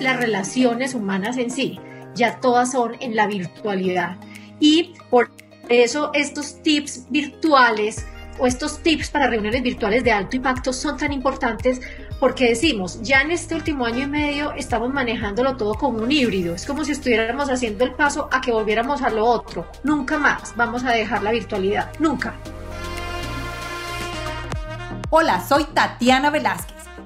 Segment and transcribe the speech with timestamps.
[0.00, 1.78] las relaciones humanas en sí,
[2.14, 4.16] ya todas son en la virtualidad.
[4.58, 5.30] Y por
[5.68, 8.04] eso estos tips virtuales
[8.38, 11.80] o estos tips para reuniones virtuales de alto impacto son tan importantes
[12.18, 16.54] porque decimos, ya en este último año y medio estamos manejándolo todo como un híbrido.
[16.54, 19.66] Es como si estuviéramos haciendo el paso a que volviéramos a lo otro.
[19.84, 21.90] Nunca más vamos a dejar la virtualidad.
[21.98, 22.34] Nunca.
[25.08, 26.79] Hola, soy Tatiana Velázquez.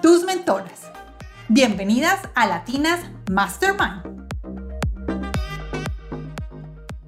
[0.00, 0.82] tus mentoras.
[1.48, 4.28] Bienvenidas a Latinas Mastermind.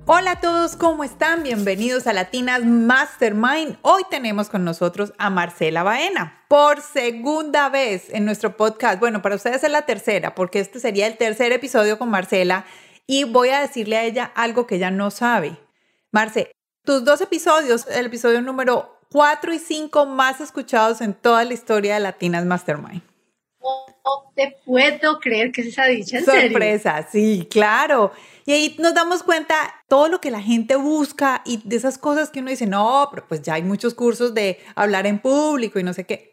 [0.06, 1.44] Hola a todos, ¿cómo están?
[1.44, 3.78] Bienvenidos a Latinas Mastermind.
[3.82, 8.98] Hoy tenemos con nosotros a Marcela Baena por segunda vez en nuestro podcast.
[8.98, 12.64] Bueno, para ustedes es la tercera, porque este sería el tercer episodio con Marcela
[13.06, 15.56] y voy a decirle a ella algo que ella no sabe.
[16.10, 16.50] Marce,
[16.84, 21.94] tus dos episodios, el episodio número 4 y 5 más escuchados en toda la historia
[21.94, 23.02] de Latinas Mastermind.
[23.60, 26.18] No te puedo creer que es esa dicha.
[26.18, 28.12] ¿en Sorpresa, sí, claro.
[28.46, 29.54] Y ahí nos damos cuenta
[29.88, 33.26] todo lo que la gente busca y de esas cosas que uno dice, no, pero
[33.28, 36.30] pues ya hay muchos cursos de hablar en público y no sé qué.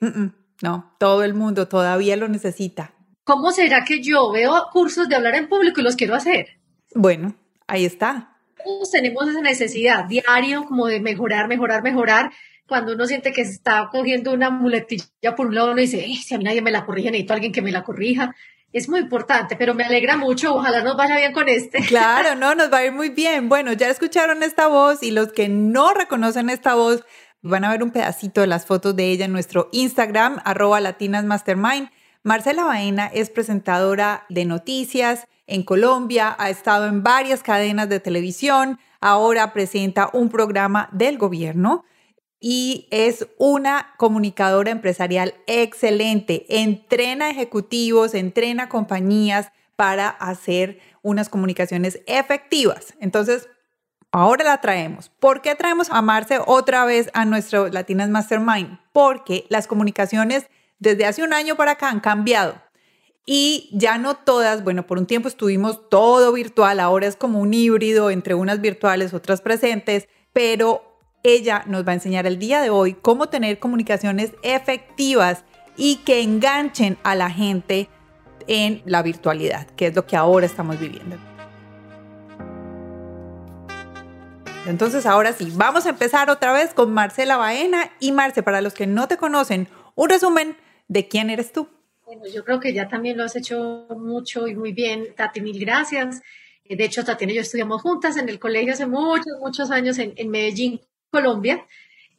[0.61, 2.93] no, todo el mundo todavía lo necesita.
[3.23, 6.59] ¿Cómo será que yo veo cursos de hablar en público y los quiero hacer?
[6.93, 7.35] Bueno,
[7.67, 8.37] ahí está.
[8.63, 12.31] Todos tenemos esa necesidad diario como de mejorar, mejorar, mejorar.
[12.67, 16.35] Cuando uno siente que se está cogiendo una muletilla por un lado, uno dice, si
[16.35, 18.35] a mí nadie me la corrige, necesito a alguien que me la corrija
[18.73, 20.55] es muy importante, pero me alegra mucho.
[20.55, 21.79] Ojalá nos vaya bien con este.
[21.79, 23.49] Claro, no, nos va a ir muy bien.
[23.49, 27.03] Bueno, ya escucharon esta voz y los que no reconocen esta voz
[27.41, 31.89] van a ver un pedacito de las fotos de ella en nuestro Instagram, arroba latinasmastermind.
[32.23, 38.79] Marcela Baena es presentadora de noticias en Colombia, ha estado en varias cadenas de televisión,
[38.99, 41.85] ahora presenta un programa del gobierno
[42.39, 46.45] y es una comunicadora empresarial excelente.
[46.49, 52.93] Entrena ejecutivos, entrena compañías para hacer unas comunicaciones efectivas.
[52.99, 53.49] Entonces,
[54.11, 55.09] ahora la traemos.
[55.09, 58.79] ¿Por qué traemos a Marce otra vez a nuestro Latinas Mastermind?
[58.93, 60.47] Porque las comunicaciones
[60.79, 62.61] desde hace un año para acá han cambiado.
[63.25, 67.53] Y ya no todas, bueno, por un tiempo estuvimos todo virtual, ahora es como un
[67.53, 70.86] híbrido entre unas virtuales, otras presentes, pero
[71.27, 75.43] ella nos va a enseñar el día de hoy cómo tener comunicaciones efectivas
[75.75, 77.89] y que enganchen a la gente
[78.47, 81.17] en la virtualidad, que es lo que ahora estamos viviendo.
[84.65, 87.89] Entonces, ahora sí, vamos a empezar otra vez con Marcela Baena.
[87.99, 90.57] Y Marce, para los que no te conocen, un resumen
[90.89, 91.69] de quién eres tú.
[92.05, 95.13] Bueno, yo creo que ya también lo has hecho mucho y muy bien.
[95.15, 96.21] Tati, mil gracias.
[96.69, 100.13] De hecho, Tatiana y yo estudiamos juntas en el colegio hace muchos, muchos años en,
[100.17, 101.65] en Medellín Colombia.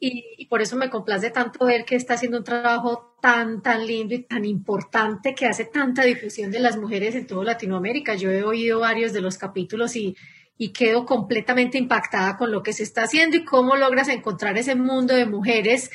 [0.01, 4.15] Y, por eso me complace tanto ver que está haciendo un trabajo tan, tan lindo
[4.15, 8.15] y tan importante que hace tanta difusión de las mujeres en toda Latinoamérica.
[8.15, 10.15] Yo he oído varios de los capítulos y,
[10.57, 14.75] y quedo completamente impactada con lo que se está haciendo y cómo logras encontrar ese
[14.75, 15.91] mundo de mujeres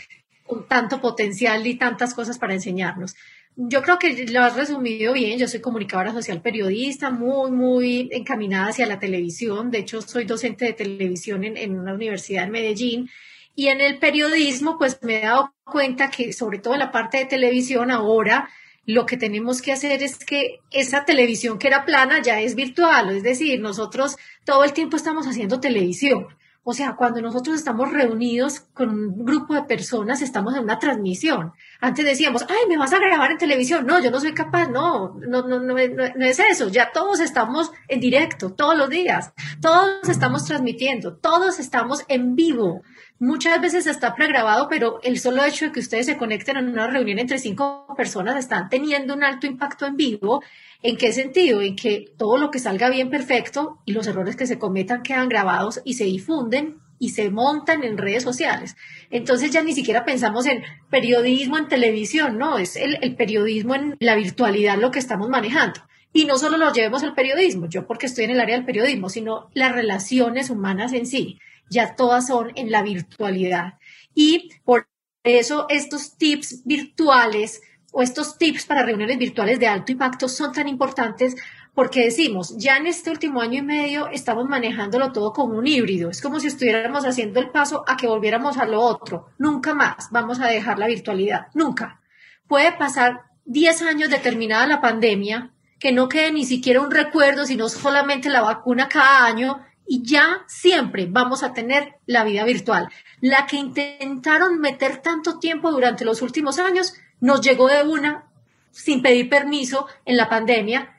[0.47, 3.15] con tanto potencial y tantas cosas para enseñarnos.
[3.57, 5.39] Yo creo que lo has resumido bien.
[5.39, 9.71] Yo soy comunicadora social periodista, muy, muy encaminada hacia la televisión.
[9.71, 13.11] De hecho, soy docente de televisión en, una universidad en Medellín.
[13.55, 17.19] Y en el periodismo, pues me he dado cuenta que, sobre todo en la parte
[17.19, 18.49] de televisión, ahora
[18.87, 23.17] lo que tenemos que hacer es que esa televisión que era plana ya es virtual.
[23.17, 26.27] Es decir, nosotros todo el tiempo estamos haciendo televisión.
[26.67, 31.53] O sea, cuando nosotros estamos reunidos con un grupo de personas, estamos en una transmisión.
[31.85, 33.85] Antes decíamos, ay, me vas a grabar en televisión.
[33.85, 34.71] No, yo no soy capaz.
[34.71, 36.71] No, no, no, no, no, es eso.
[36.71, 39.35] Ya todos estamos en directo, todos los días.
[39.61, 42.81] Todos estamos transmitiendo, todos estamos en vivo.
[43.19, 46.87] Muchas veces está pregrabado, pero el solo hecho de que ustedes se conecten en una
[46.87, 50.41] reunión entre cinco personas están teniendo un alto impacto en vivo
[50.85, 51.63] ¿En qué sentido?
[51.63, 55.31] En que todo lo que salga bien perfecto y los errores que se cometan quedan
[55.31, 58.77] grabados y se difunden y se montan en redes sociales.
[59.11, 64.15] Entonces ya ni siquiera pensamos en periodismo en televisión, no, es el, periodismo en la
[64.15, 65.83] virtualidad lo que estamos manejando.
[66.15, 69.11] Y no solo lo llevemos al periodismo, yo porque estoy en el área del periodismo,
[69.11, 73.75] sino las relaciones humanas en sí, ya todas son en la virtualidad.
[74.15, 74.89] Y por
[75.25, 77.61] eso estos tips virtuales
[77.93, 81.37] o estos tips para reuniones virtuales de alto impacto son tan importantes
[81.75, 86.09] porque decimos, ya en este último año y medio estamos manejándolo todo como un híbrido.
[86.09, 89.31] Es como si estuviéramos haciendo el paso a que volviéramos a lo otro.
[89.39, 91.49] Nunca más vamos a dejar la virtualidad.
[91.53, 92.01] Nunca.
[92.47, 95.51] Puede pasar 10 años de terminada la pandemia,
[95.81, 100.45] que no quede ni siquiera un recuerdo, sino solamente la vacuna cada año y ya
[100.47, 102.89] siempre vamos a tener la vida virtual.
[103.21, 108.27] La que intentaron meter tanto tiempo durante los últimos años nos llegó de una
[108.71, 110.94] sin pedir permiso en la pandemia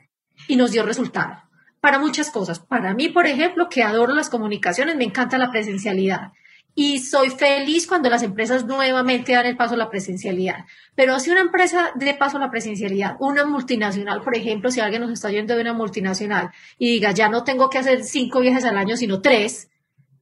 [0.48, 1.42] y nos dio resultado
[1.80, 2.58] para muchas cosas.
[2.58, 6.32] Para mí, por ejemplo, que adoro las comunicaciones, me encanta la presencialidad
[6.78, 10.66] y soy feliz cuando las empresas nuevamente dan el paso a la presencialidad.
[10.94, 15.00] Pero si una empresa de paso a la presencialidad, una multinacional, por ejemplo, si alguien
[15.00, 18.66] nos está yendo de una multinacional y diga, ya no tengo que hacer cinco viajes
[18.66, 19.70] al año, sino tres,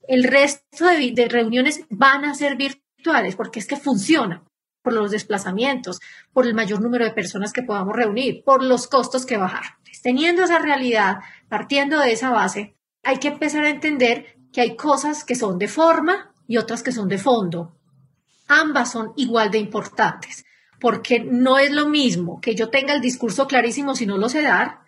[0.07, 4.45] el resto de, de reuniones van a ser virtuales porque es que funciona
[4.81, 5.99] por los desplazamientos,
[6.33, 9.79] por el mayor número de personas que podamos reunir, por los costos que bajar.
[10.05, 15.25] Teniendo esa realidad, partiendo de esa base, hay que empezar a entender que hay cosas
[15.25, 17.79] que son de forma y otras que son de fondo.
[18.47, 20.45] Ambas son igual de importantes,
[20.79, 24.43] porque no es lo mismo que yo tenga el discurso clarísimo si no lo sé
[24.43, 24.81] dar,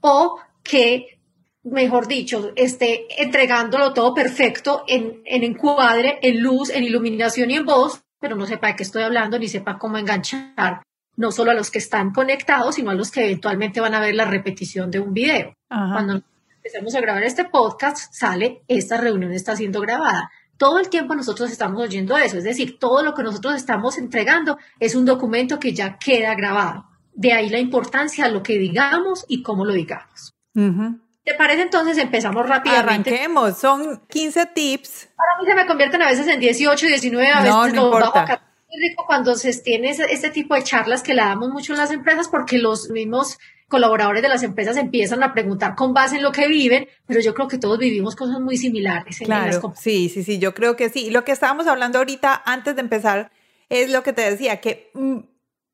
[0.00, 1.20] o que,
[1.64, 7.66] mejor dicho, esté entregándolo todo perfecto en, en encuadre, en luz, en iluminación y en
[7.66, 10.84] voz, pero no sepa de qué estoy hablando ni sepa cómo enganchar
[11.16, 14.14] no solo a los que están conectados, sino a los que eventualmente van a ver
[14.14, 15.54] la repetición de un video.
[15.68, 16.22] Cuando
[16.56, 20.30] empezamos a grabar este podcast, sale, esta reunión está siendo grabada
[20.62, 24.58] todo el tiempo nosotros estamos oyendo eso, es decir, todo lo que nosotros estamos entregando
[24.78, 26.86] es un documento que ya queda grabado.
[27.14, 30.32] De ahí la importancia de lo que digamos y cómo lo digamos.
[30.54, 31.98] ¿Te parece entonces?
[31.98, 33.10] Empezamos rápidamente.
[33.10, 35.08] Arranquemos, son 15 tips.
[35.16, 38.42] Para mí se me convierten a veces en 18, 19, a veces no, no importa.
[38.80, 42.28] Rico cuando se tiene este tipo de charlas que le damos mucho en las empresas
[42.28, 43.38] porque los mismos
[43.68, 47.32] colaboradores de las empresas empiezan a preguntar con base en lo que viven, pero yo
[47.32, 49.18] creo que todos vivimos cosas muy similares.
[49.24, 51.10] claro, sí, sí, sí, yo creo que sí.
[51.10, 53.32] Lo que estábamos hablando ahorita antes de empezar
[53.70, 55.20] es lo que te decía, que, mm,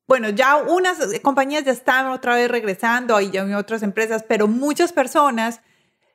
[0.07, 4.93] bueno, ya unas compañías ya están otra vez regresando, hay ya otras empresas, pero muchas
[4.93, 5.59] personas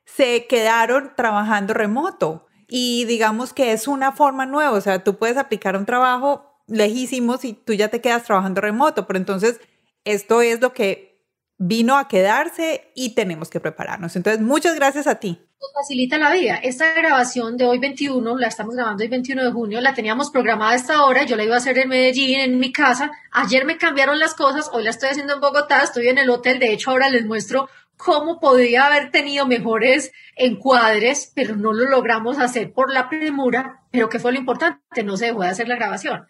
[0.05, 5.37] se quedaron trabajando remoto y digamos que es una forma nueva, o sea, tú puedes
[5.37, 9.59] aplicar un trabajo lejísimos y tú ya te quedas trabajando remoto, pero entonces
[10.03, 11.15] esto es lo que
[11.57, 14.15] vino a quedarse y tenemos que prepararnos.
[14.15, 15.39] Entonces, muchas gracias a ti.
[15.73, 16.55] Facilita la vida.
[16.57, 20.71] Esta grabación de hoy 21, la estamos grabando hoy 21 de junio, la teníamos programada
[20.71, 23.11] a esta hora, yo la iba a hacer en Medellín, en mi casa.
[23.31, 26.59] Ayer me cambiaron las cosas, hoy la estoy haciendo en Bogotá, estoy en el hotel,
[26.59, 32.37] de hecho ahora les muestro cómo podría haber tenido mejores encuadres, pero no lo logramos
[32.37, 35.03] hacer por la premura, pero ¿qué fue lo importante?
[35.03, 36.27] No se dejó de hacer la grabación.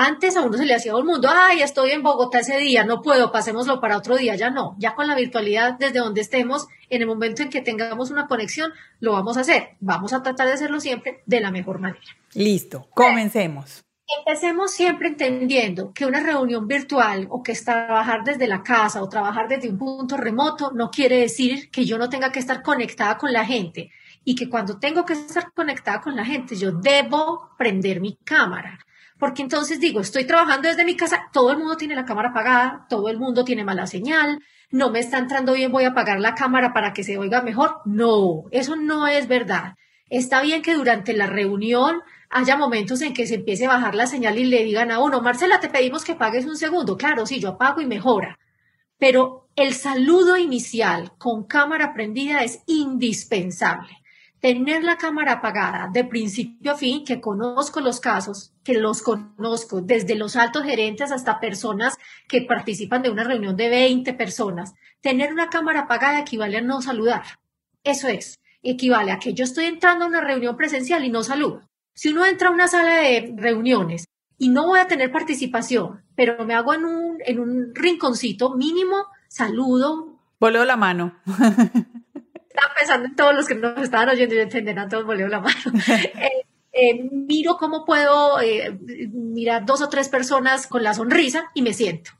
[0.00, 2.84] Antes a uno se le hacía todo el mundo, ay, estoy en Bogotá ese día,
[2.84, 6.68] no puedo, pasémoslo para otro día, ya no, ya con la virtualidad desde donde estemos,
[6.88, 9.70] en el momento en que tengamos una conexión, lo vamos a hacer.
[9.80, 12.00] Vamos a tratar de hacerlo siempre de la mejor manera.
[12.34, 13.82] Listo, comencemos.
[14.24, 19.08] Empecemos siempre entendiendo que una reunión virtual o que es trabajar desde la casa o
[19.08, 23.18] trabajar desde un punto remoto no quiere decir que yo no tenga que estar conectada
[23.18, 23.90] con la gente
[24.24, 28.78] y que cuando tengo que estar conectada con la gente yo debo prender mi cámara
[29.18, 32.86] porque entonces digo, estoy trabajando desde mi casa, todo el mundo tiene la cámara apagada,
[32.88, 36.34] todo el mundo tiene mala señal, no me está entrando bien, voy a apagar la
[36.34, 37.76] cámara para que se oiga mejor.
[37.84, 39.74] No, eso no es verdad.
[40.10, 44.06] Está bien que durante la reunión haya momentos en que se empiece a bajar la
[44.06, 46.96] señal y le digan a uno, Marcela, te pedimos que pagues un segundo.
[46.96, 48.38] Claro, sí, yo apago y mejora.
[48.98, 53.97] Pero el saludo inicial con cámara prendida es indispensable
[54.40, 59.80] tener la cámara apagada de principio a fin, que conozco los casos, que los conozco
[59.80, 61.96] desde los altos gerentes hasta personas
[62.28, 66.80] que participan de una reunión de 20 personas, tener una cámara apagada equivale a no
[66.82, 67.22] saludar.
[67.82, 71.62] Eso es, equivale a que yo estoy entrando a una reunión presencial y no saludo.
[71.94, 74.06] Si uno entra a una sala de reuniones
[74.38, 79.06] y no voy a tener participación, pero me hago en un, en un rinconcito mínimo,
[79.28, 80.20] saludo.
[80.38, 81.16] Voleo la mano.
[82.58, 85.56] estaba pensando en todos los que nos estaban oyendo y entenderán todos volvió la mano.
[86.78, 88.78] Eh, eh, miro cómo puedo eh,
[89.12, 92.12] mirar dos o tres personas con la sonrisa y me siento.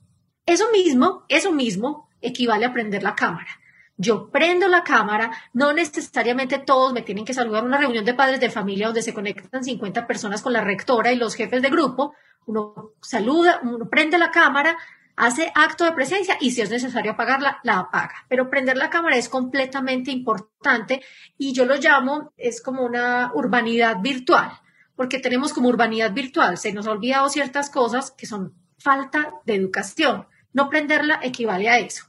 [0.46, 3.46] Eso mismo, eso mismo equivale a prender la cámara.
[3.96, 8.40] Yo prendo la cámara, no necesariamente todos me tienen que saludar una reunión de padres
[8.40, 12.14] de familia donde se conectan 50 personas con la rectora y los jefes de grupo.
[12.46, 14.78] Uno saluda, uno prende la cámara,
[15.18, 18.24] hace acto de presencia y si es necesario apagarla, la apaga.
[18.28, 21.02] Pero prender la cámara es completamente importante
[21.36, 24.50] y yo lo llamo, es como una urbanidad virtual,
[24.96, 29.56] porque tenemos como urbanidad virtual, se nos ha olvidado ciertas cosas que son falta de
[29.56, 30.26] educación.
[30.52, 32.07] No prenderla equivale a eso.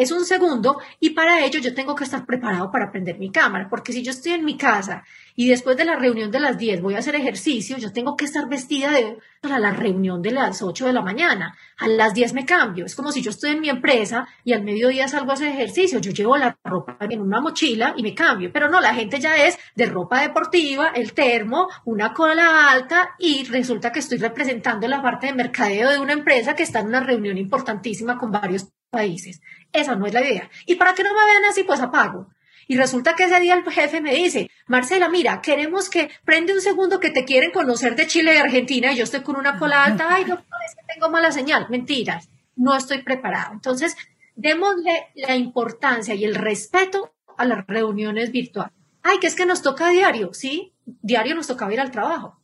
[0.00, 3.68] Es un segundo y para ello yo tengo que estar preparado para prender mi cámara,
[3.68, 5.04] porque si yo estoy en mi casa
[5.36, 8.24] y después de la reunión de las 10 voy a hacer ejercicio, yo tengo que
[8.24, 11.56] estar vestida de, para la reunión de las 8 de la mañana.
[11.78, 12.84] A las 10 me cambio.
[12.84, 15.98] Es como si yo estoy en mi empresa y al mediodía salgo a hacer ejercicio.
[15.98, 18.50] Yo llevo la ropa en una mochila y me cambio.
[18.52, 23.44] Pero no, la gente ya es de ropa deportiva, el termo, una cola alta y
[23.44, 27.00] resulta que estoy representando la parte de mercadeo de una empresa que está en una
[27.00, 29.40] reunión importantísima con varios países.
[29.72, 30.50] Esa no es la idea.
[30.66, 32.28] Y para que no me vean así, pues apago.
[32.70, 36.60] Y resulta que ese día el jefe me dice, Marcela, mira, queremos que prende un
[36.60, 39.82] segundo que te quieren conocer de Chile y Argentina y yo estoy con una cola
[39.82, 41.66] alta, ay, doctor, es que tengo mala señal.
[41.68, 43.54] Mentiras, no estoy preparado.
[43.54, 43.96] Entonces,
[44.36, 48.72] démosle la importancia y el respeto a las reuniones virtuales.
[49.02, 50.72] Ay, que es que nos toca diario, ¿sí?
[50.84, 52.40] Diario nos toca ir al trabajo.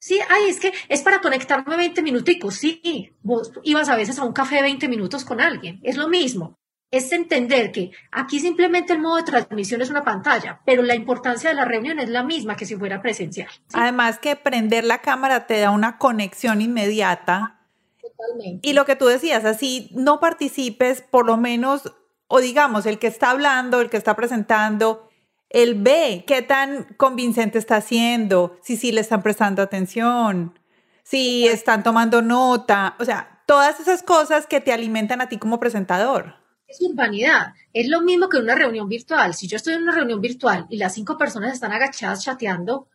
[0.00, 3.12] Sí, ay, es que es para conectarme 20 minuticos, sí.
[3.22, 6.58] Vos ibas a veces a un café 20 minutos con alguien, es lo mismo
[6.90, 11.50] es entender que aquí simplemente el modo de transmisión es una pantalla, pero la importancia
[11.50, 13.48] de la reunión es la misma que si fuera presencial.
[13.74, 17.60] Además que prender la cámara te da una conexión inmediata.
[18.00, 18.66] Totalmente.
[18.66, 21.92] Y lo que tú decías, así no participes, por lo menos,
[22.26, 25.10] o digamos, el que está hablando, el que está presentando,
[25.50, 30.58] él ve qué tan convincente está haciendo, si sí le están prestando atención,
[31.02, 35.60] si están tomando nota, o sea, todas esas cosas que te alimentan a ti como
[35.60, 37.54] presentador es urbanidad.
[37.72, 39.34] Es lo mismo que una reunión virtual.
[39.34, 42.88] Si yo estoy en una reunión virtual y las cinco personas están agachadas chateando,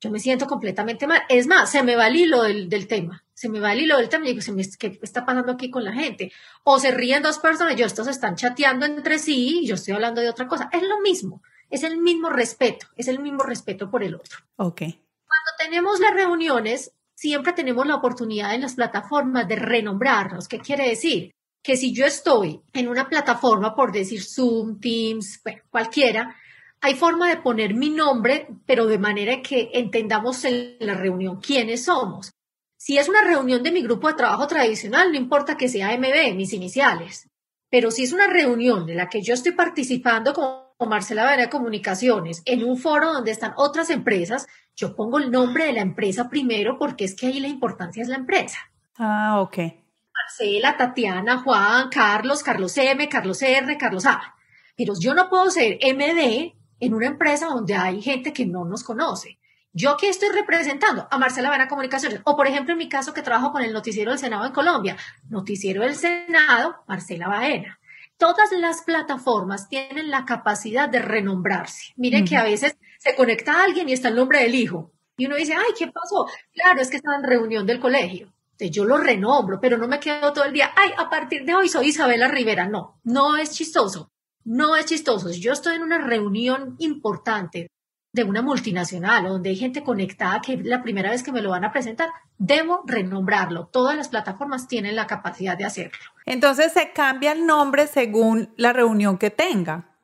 [0.00, 1.22] yo me siento completamente mal.
[1.28, 3.24] Es más, se me va el hilo del, tema.
[3.34, 5.92] Se me va el hilo del tema y digo, ¿qué está pasando aquí con la
[5.92, 6.32] gente?
[6.64, 10.20] O se ríen dos personas y estos están chateando entre sí y yo estoy hablando
[10.20, 10.70] de otra cosa.
[10.72, 11.42] Es lo mismo.
[11.68, 12.86] Es el mismo respeto.
[12.96, 14.38] Es el mismo respeto por el otro.
[14.56, 14.78] Ok.
[14.78, 20.46] Cuando tenemos las reuniones, siempre tenemos la oportunidad en las plataformas de renombrarnos.
[20.46, 21.32] ¿Qué quiere decir?
[21.66, 26.36] Que si yo estoy en una plataforma, por decir Zoom, Teams, cualquiera,
[26.80, 31.86] hay forma de poner mi nombre, pero de manera que entendamos en la reunión quiénes
[31.86, 32.30] somos.
[32.76, 36.36] Si es una reunión de mi grupo de trabajo tradicional, no importa que sea MB,
[36.36, 37.28] mis iniciales.
[37.68, 42.42] Pero si es una reunión en la que yo estoy participando como Marcela Vera Comunicaciones
[42.44, 44.46] en un foro donde están otras empresas,
[44.76, 48.08] yo pongo el nombre de la empresa primero porque es que ahí la importancia es
[48.08, 48.58] la empresa.
[48.98, 49.85] Ah, ok.
[50.26, 54.34] Marcela, Tatiana, Juan, Carlos, Carlos M, Carlos R, Carlos A.
[54.76, 58.82] Pero yo no puedo ser MD en una empresa donde hay gente que no nos
[58.82, 59.38] conoce.
[59.72, 63.22] Yo aquí estoy representando a Marcela Baena Comunicaciones, o por ejemplo en mi caso que
[63.22, 64.96] trabajo con el Noticiero del Senado en Colombia,
[65.28, 67.78] Noticiero del Senado, Marcela Baena.
[68.16, 71.92] Todas las plataformas tienen la capacidad de renombrarse.
[71.96, 74.90] Miren que a veces se conecta a alguien y está el nombre del hijo.
[75.16, 76.26] Y uno dice, ay, ¿qué pasó?
[76.52, 80.32] Claro, es que está en reunión del colegio yo lo renombro, pero no me quedo
[80.32, 82.66] todo el día, ay, a partir de hoy soy Isabela Rivera.
[82.66, 84.10] No, no es chistoso.
[84.44, 85.28] No es chistoso.
[85.28, 87.68] Si yo estoy en una reunión importante
[88.12, 91.64] de una multinacional donde hay gente conectada que la primera vez que me lo van
[91.64, 92.08] a presentar,
[92.38, 93.66] debo renombrarlo.
[93.66, 95.98] Todas las plataformas tienen la capacidad de hacerlo.
[96.24, 99.96] Entonces se cambia el nombre según la reunión que tenga.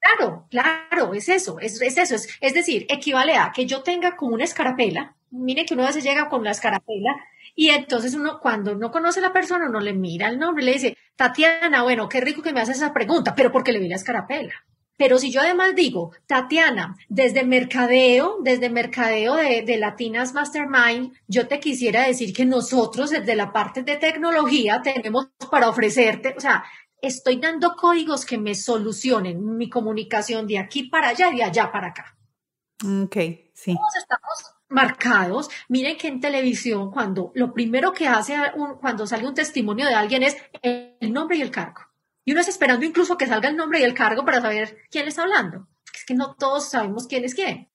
[0.00, 2.14] Claro, claro, es eso, es, es eso.
[2.14, 5.16] Es, es decir, equivale a que yo tenga como una escarapela.
[5.30, 7.16] Mire que uno a veces llega con la escarapela
[7.58, 10.66] y entonces uno, cuando no conoce a la persona, uno le mira el nombre y
[10.66, 13.88] le dice, Tatiana, bueno, qué rico que me haces esa pregunta, pero porque le vi
[13.88, 14.54] la escarapela.
[14.96, 21.48] Pero si yo además digo, Tatiana, desde mercadeo, desde mercadeo de, de, Latinas Mastermind, yo
[21.48, 26.62] te quisiera decir que nosotros desde la parte de tecnología tenemos para ofrecerte, o sea,
[27.02, 31.72] estoy dando códigos que me solucionen mi comunicación de aquí para allá y de allá
[31.72, 32.16] para acá.
[32.84, 33.16] Ok,
[33.52, 33.74] sí.
[33.74, 35.50] Todos estamos marcados.
[35.68, 38.36] Miren que en televisión, cuando lo primero que hace
[38.80, 41.82] cuando sale un testimonio de alguien es el nombre y el cargo.
[42.24, 45.04] Y uno está esperando incluso que salga el nombre y el cargo para saber quién
[45.04, 45.66] le está hablando.
[45.94, 47.70] Es que no todos sabemos quién es quién.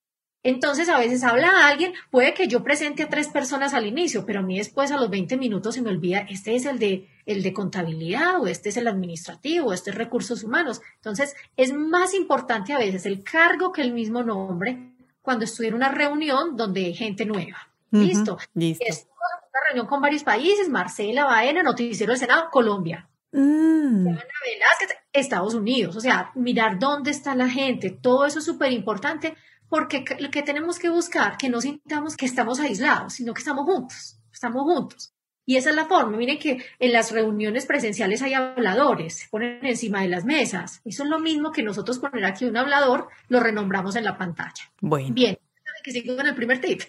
[0.46, 4.42] Entonces, a veces habla alguien, puede que yo presente a tres personas al inicio, pero
[4.42, 7.44] a mí después a los 20 minutos se me olvida, este es el de, el
[7.44, 10.82] de contabilidad, o este es el administrativo, o este es recursos humanos.
[10.96, 14.93] Entonces, es más importante a veces el cargo que el mismo nombre,
[15.24, 17.70] cuando estuve en una reunión donde hay gente nueva.
[17.90, 18.38] Listo.
[18.54, 18.86] Listo.
[18.86, 23.08] una reunión con varios países, Marcela Baena, Noticiero del Senado, Colombia.
[23.32, 24.06] Mm.
[24.06, 25.96] Velázquez, Estados Unidos.
[25.96, 29.36] O sea, mirar dónde está la gente, todo eso es súper importante
[29.70, 33.66] porque lo que tenemos que buscar, que no sintamos que estamos aislados, sino que estamos
[33.66, 35.13] juntos, estamos juntos.
[35.46, 36.18] Y esa es la forma.
[36.18, 40.82] Miren que en las reuniones presenciales hay habladores, se ponen encima de las mesas.
[40.86, 44.72] Eso es lo mismo que nosotros poner aquí un hablador, lo renombramos en la pantalla.
[44.80, 45.14] Bueno.
[45.14, 45.38] Bien,
[45.84, 46.82] que sigo con el primer tip.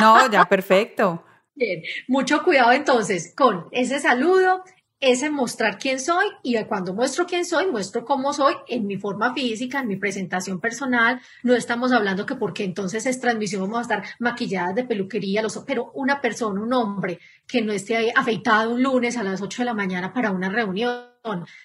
[0.00, 1.24] No, ya perfecto.
[1.54, 4.64] Bien, mucho cuidado entonces con ese saludo.
[5.02, 9.34] Es mostrar quién soy y cuando muestro quién soy, muestro cómo soy en mi forma
[9.34, 11.20] física, en mi presentación personal.
[11.42, 15.58] No estamos hablando que porque entonces es transmisión vamos a estar maquilladas de peluquería, los,
[15.66, 17.18] pero una persona, un hombre
[17.48, 21.10] que no esté afeitado un lunes a las 8 de la mañana para una reunión.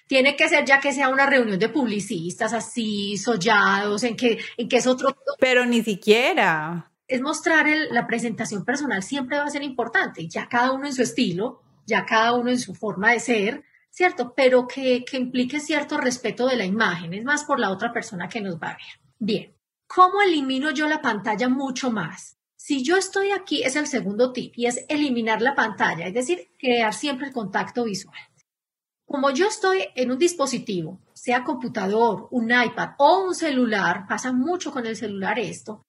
[0.08, 4.68] Tiene que ser ya que sea una reunión de publicistas así, sollados, en que, en
[4.68, 5.16] que es otro.
[5.38, 6.90] Pero ni siquiera.
[7.06, 11.02] Es mostrar la presentación personal siempre va a ser importante, ya cada uno en su
[11.02, 14.34] estilo, ya cada uno en su forma de ser, ¿cierto?
[14.36, 18.28] Pero que, que implique cierto respeto de la imagen, es más por la otra persona
[18.28, 19.00] que nos va a ver.
[19.18, 22.36] Bien, ¿cómo elimino yo la pantalla mucho más?
[22.56, 26.50] Si yo estoy aquí, es el segundo tip y es eliminar la pantalla, es decir,
[26.58, 28.18] crear siempre el contacto visual.
[29.06, 34.70] Como yo estoy en un dispositivo, sea computador, un iPad o un celular, pasa mucho
[34.70, 35.86] con el celular esto,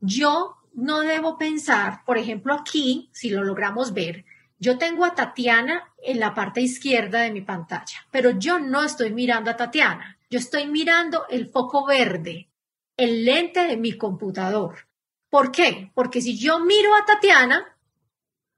[0.00, 4.26] yo no debo pensar, por ejemplo, aquí, si lo logramos ver,
[4.60, 9.10] yo tengo a Tatiana en la parte izquierda de mi pantalla, pero yo no estoy
[9.10, 10.18] mirando a Tatiana.
[10.28, 12.50] Yo estoy mirando el foco verde,
[12.98, 14.86] el lente de mi computador.
[15.30, 15.90] ¿Por qué?
[15.94, 17.74] Porque si yo miro a Tatiana,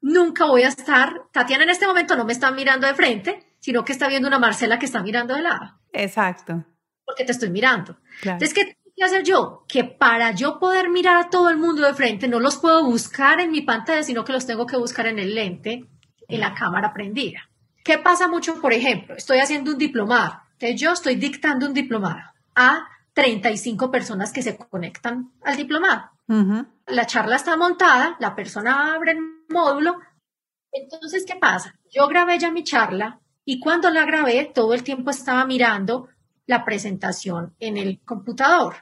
[0.00, 3.84] nunca voy a estar, Tatiana en este momento no me está mirando de frente, sino
[3.84, 5.78] que está viendo una Marcela que está mirando de lado.
[5.92, 6.64] Exacto.
[7.04, 7.96] Porque te estoy mirando.
[8.22, 9.64] Entonces, ¿qué tengo que hacer yo?
[9.68, 13.40] Que para yo poder mirar a todo el mundo de frente, no los puedo buscar
[13.40, 15.91] en mi pantalla, sino que los tengo que buscar en el lente
[16.34, 17.48] en la cámara prendida.
[17.84, 19.14] ¿Qué pasa mucho, por ejemplo?
[19.16, 20.40] Estoy haciendo un diplomado.
[20.52, 22.20] Entonces yo estoy dictando un diplomado
[22.54, 26.10] a 35 personas que se conectan al diplomado.
[26.86, 29.18] La charla está montada, la persona abre el
[29.50, 29.98] módulo.
[30.72, 31.74] Entonces, ¿qué pasa?
[31.90, 36.08] Yo grabé ya mi charla y cuando la grabé, todo el tiempo estaba mirando
[36.46, 38.76] la presentación en el computador.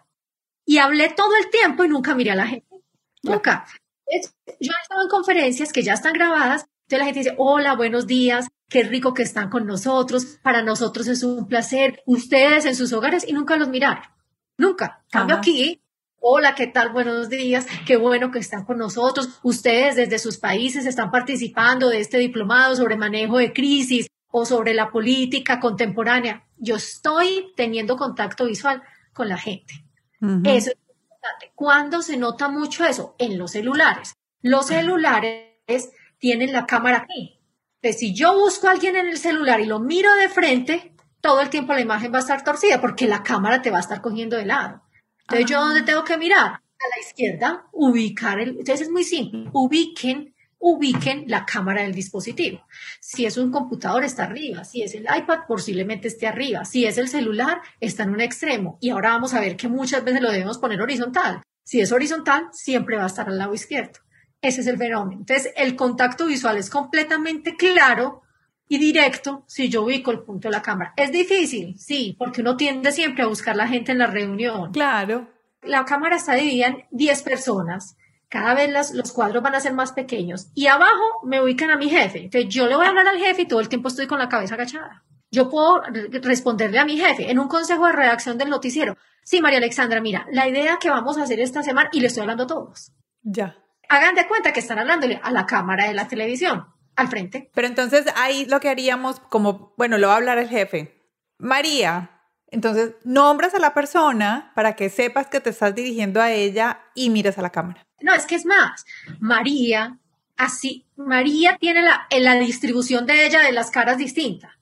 [0.65, 2.77] Y hablé todo el tiempo y nunca miré a la gente.
[3.23, 3.67] Nunca.
[4.07, 8.09] Yo he estado en conferencias que ya están grabadas entonces la gente dice, hola, buenos
[8.09, 12.93] días, qué rico que están con nosotros, para nosotros es un placer, ustedes en sus
[12.93, 14.11] hogares y nunca los mirar,
[14.57, 15.05] nunca.
[15.09, 15.81] Cambio aquí,
[16.19, 16.91] hola, ¿qué tal?
[16.91, 22.01] Buenos días, qué bueno que están con nosotros, ustedes desde sus países están participando de
[22.01, 26.45] este diplomado sobre manejo de crisis o sobre la política contemporánea.
[26.57, 29.85] Yo estoy teniendo contacto visual con la gente.
[30.21, 31.53] Eso es importante.
[31.55, 33.15] ¿Cuándo se nota mucho eso?
[33.19, 34.15] En los celulares.
[34.43, 37.41] Los celulares tienen la cámara aquí.
[37.83, 41.41] Entonces, si yo busco a alguien en el celular y lo miro de frente, todo
[41.41, 44.01] el tiempo la imagen va a estar torcida porque la cámara te va a estar
[44.01, 44.83] cogiendo de lado.
[45.23, 46.47] Entonces, ¿yo dónde tengo que mirar?
[46.53, 48.51] A la izquierda, ubicar el...
[48.51, 49.51] Entonces, es muy simple.
[49.53, 52.67] Ubiquen, ubiquen la cámara del dispositivo.
[53.01, 54.65] Si es un computador, está arriba.
[54.65, 56.65] Si es el iPad, posiblemente esté arriba.
[56.65, 58.77] Si es el celular, está en un extremo.
[58.81, 61.43] Y ahora vamos a ver que muchas veces lo debemos poner horizontal.
[61.65, 64.01] Si es horizontal, siempre va a estar al lado izquierdo.
[64.43, 65.21] Ese es el fenómeno.
[65.21, 68.23] Entonces, el contacto visual es completamente claro
[68.69, 70.95] y directo si yo ubico el punto de la cámara.
[70.97, 74.73] Es difícil, sí, porque uno tiende siempre a buscar la gente en la reunión.
[74.73, 75.29] Claro.
[75.63, 77.97] La cámara está dividida en 10 personas.
[78.29, 80.51] Cada vez los cuadros van a ser más pequeños.
[80.55, 82.25] Y abajo me ubican a mi jefe.
[82.25, 84.29] Entonces, yo le voy a hablar al jefe y todo el tiempo estoy con la
[84.29, 85.05] cabeza agachada.
[85.33, 85.83] Yo puedo
[86.23, 88.97] responderle a mi jefe en un consejo de redacción del noticiero.
[89.23, 92.23] Sí, María Alexandra, mira, la idea que vamos a hacer esta semana, y le estoy
[92.23, 92.93] hablando a todos.
[93.23, 93.57] Ya
[93.91, 97.51] hagan de cuenta que están hablándole a la cámara de la televisión al frente.
[97.53, 100.97] Pero entonces ahí lo que haríamos como, bueno, lo va a hablar el jefe.
[101.39, 106.81] María, entonces nombras a la persona para que sepas que te estás dirigiendo a ella
[106.95, 107.85] y mires a la cámara.
[108.01, 108.87] No, es que es más.
[109.19, 109.99] María,
[110.37, 114.57] así, María tiene la, la distribución de ella de las caras distinta.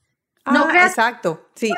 [0.45, 1.49] No ah, exacto.
[1.53, 1.71] Sí,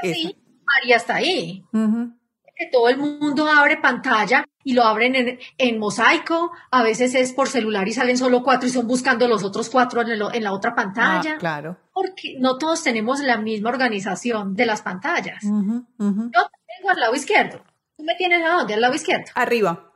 [0.64, 1.66] María está ahí.
[1.74, 7.48] Que todo el mundo abre pantalla y lo abren en, mosaico, a veces es por
[7.48, 11.34] celular y salen solo cuatro y son buscando los otros cuatro en, la otra pantalla.
[11.36, 11.78] Ah, claro.
[11.94, 15.44] Porque no todos tenemos la misma organización de las pantallas.
[15.44, 15.50] Yo
[15.98, 17.64] tengo al lado izquierdo.
[17.98, 18.74] ¿Tú me tienes a dónde?
[18.74, 19.26] Al lado izquierdo.
[19.36, 19.92] Arriba.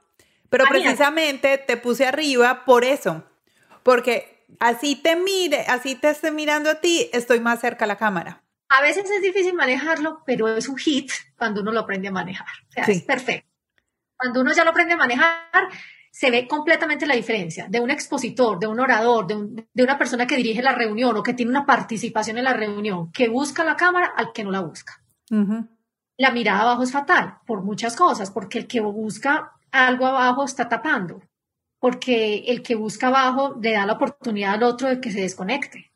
[0.49, 3.23] Pero precisamente te puse arriba por eso.
[3.83, 7.97] Porque así te mire, así te esté mirando a ti, estoy más cerca a la
[7.97, 8.43] cámara.
[8.69, 12.47] A veces es difícil manejarlo, pero es un hit cuando uno lo aprende a manejar.
[12.69, 13.54] O sea, es perfecto.
[14.17, 15.69] Cuando uno ya lo aprende a manejar,
[16.15, 20.37] se ve completamente la diferencia de un expositor, de un orador, de, una persona que
[20.37, 24.13] dirige la reunión o que tiene una participación en la reunión, que busca la cámara
[24.15, 25.01] al que no la busca.
[26.17, 30.69] La mirada abajo es fatal por muchas cosas, porque el que busca algo abajo está
[30.69, 31.21] tapando,
[31.79, 35.91] porque el que busca abajo le da la oportunidad al otro de que se desconecte,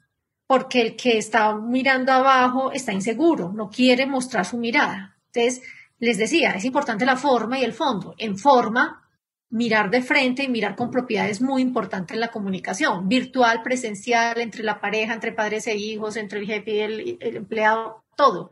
[0.47, 5.17] porque el que está mirando abajo está inseguro, no quiere mostrar su mirada.
[5.27, 5.61] Entonces,
[5.99, 8.15] les decía, es importante la forma y el fondo.
[8.17, 9.07] En forma,
[9.49, 14.39] mirar de frente y mirar con propiedad es muy importante en la comunicación, virtual, presencial,
[14.39, 18.51] entre la pareja, entre padres e hijos, entre el jefe y el, el empleado, todo.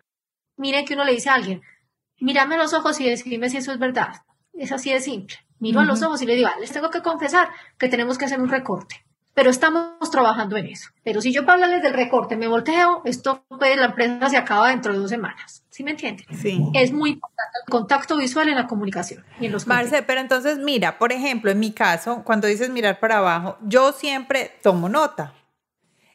[0.57, 1.61] Miren que uno le dice a alguien,
[2.19, 4.21] mírame a los ojos y decime si eso es verdad.
[4.53, 5.37] Es así de simple.
[5.59, 8.25] Miro a los ojos y le digo, ah, les tengo que confesar que tenemos que
[8.25, 9.03] hacer un recorte.
[9.37, 10.89] Pero estamos trabajando en eso.
[11.03, 14.69] Pero si yo para hablarles del recorte me volteo, esto pues la empresa se acaba
[14.69, 15.63] dentro de dos semanas.
[15.69, 16.25] ¿Sí me entienden?
[16.35, 16.59] Sí.
[16.73, 19.23] Es muy importante el contacto visual en la comunicación.
[19.39, 22.99] Y en los Marce, pero entonces mira, por ejemplo, en mi caso, cuando dices mirar
[22.99, 25.35] para abajo, yo siempre tomo nota.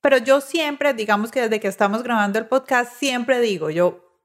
[0.00, 4.18] Pero yo siempre, digamos que desde que estamos grabando el podcast, siempre digo, yo,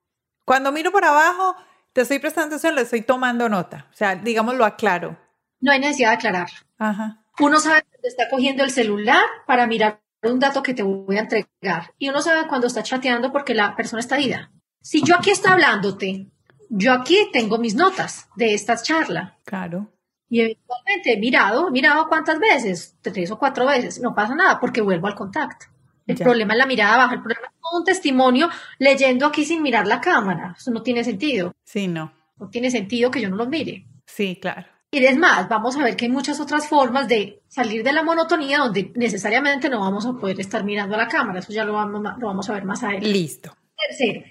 [0.44, 1.56] cuando miro para abajo,
[1.94, 3.86] te estoy prestando atención, le estoy tomando nota.
[3.92, 5.16] O sea, digamos, lo aclaro.
[5.60, 6.58] No hay necesidad de aclararlo.
[6.80, 7.22] Ajá.
[7.40, 11.22] Uno sabe cuando está cogiendo el celular para mirar un dato que te voy a
[11.22, 11.92] entregar.
[11.98, 14.52] Y uno sabe cuando está chateando porque la persona está ida.
[14.82, 16.28] Si yo aquí estoy hablándote,
[16.70, 19.38] yo aquí tengo mis notas de esta charla.
[19.46, 19.92] Claro.
[20.30, 24.60] Y eventualmente he mirado, he mirado cuántas veces, tres o cuatro veces, no pasa nada
[24.60, 25.68] porque vuelvo al contacto.
[26.06, 26.24] El Ya.
[26.26, 30.02] problema es la mirada baja, el problema es un testimonio leyendo aquí sin mirar la
[30.02, 30.56] cámara.
[30.58, 31.54] Eso no tiene sentido.
[31.64, 32.12] Sí, no.
[32.38, 33.86] No tiene sentido que yo no los mire.
[34.06, 34.68] Sí, claro.
[34.90, 38.04] Y es más, vamos a ver que hay muchas otras formas de salir de la
[38.04, 41.40] monotonía donde necesariamente no vamos a poder estar mirando a la cámara.
[41.40, 43.10] Eso ya lo vamos, lo vamos a ver más adelante.
[43.10, 43.58] Listo.
[43.76, 44.26] Tercero,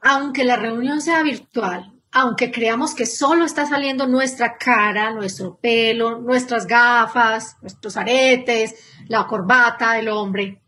[0.00, 6.18] aunque la reunión sea virtual, aunque creamos que solo está saliendo nuestra cara, nuestro pelo,
[6.18, 8.74] nuestras gafas, nuestros aretes,
[9.06, 10.62] la corbata del hombre,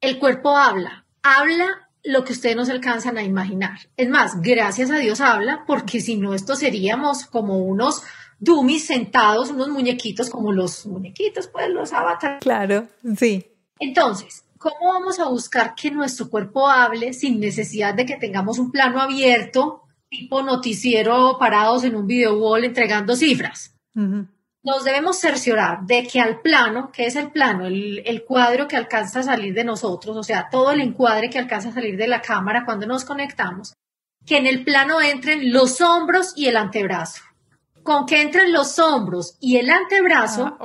[0.00, 3.78] el cuerpo habla, habla lo que ustedes no se alcanzan a imaginar.
[3.96, 8.02] Es más, gracias a Dios habla, porque si no, esto seríamos como unos
[8.38, 12.40] dummies sentados, unos muñequitos, como los muñequitos, pues los avatares.
[12.40, 13.46] Claro, sí.
[13.78, 18.70] Entonces, ¿cómo vamos a buscar que nuestro cuerpo hable sin necesidad de que tengamos un
[18.70, 23.74] plano abierto, tipo noticiero parados en un video wall entregando cifras?
[23.94, 28.76] Nos debemos cerciorar de que al plano, que es el plano, el, el cuadro que
[28.76, 32.08] alcanza a salir de nosotros, o sea, todo el encuadre que alcanza a salir de
[32.08, 33.74] la cámara cuando nos conectamos,
[34.26, 37.22] que en el plano entren los hombros y el antebrazo.
[37.86, 40.56] Con que entren los hombros y el antebrazo, Ah,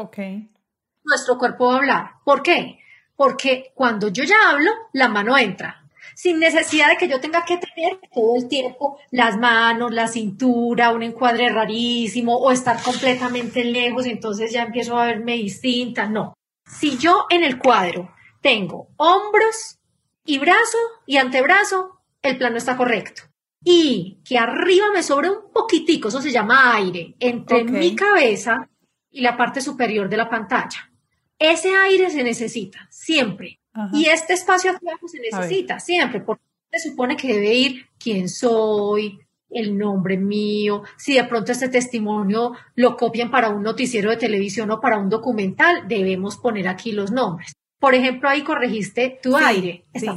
[1.04, 2.12] nuestro cuerpo va a hablar.
[2.26, 2.80] ¿Por qué?
[3.16, 5.88] Porque cuando yo ya hablo, la mano entra.
[6.16, 10.92] Sin necesidad de que yo tenga que tener todo el tiempo las manos, la cintura,
[10.92, 16.08] un encuadre rarísimo o estar completamente lejos, entonces ya empiezo a verme distinta.
[16.08, 16.34] No.
[16.66, 19.78] Si yo en el cuadro tengo hombros
[20.26, 23.24] y brazo y antebrazo, el plano está correcto.
[23.64, 28.68] Y que arriba me sobra un poquitico, eso se llama aire, entre mi cabeza
[29.12, 30.90] y la parte superior de la pantalla.
[31.38, 33.60] Ese aire se necesita siempre.
[33.74, 33.90] Ajá.
[33.94, 38.30] Y este espacio aquí abajo se necesita siempre, porque se supone que debe ir quién
[38.30, 39.20] soy,
[39.50, 44.72] el nombre mío, si de pronto este testimonio lo copian para un noticiero de televisión
[44.72, 47.54] o para un documental, debemos poner aquí los nombres.
[47.80, 49.86] Por ejemplo, ahí corregiste tu Sí, aire.
[49.94, 50.08] sí.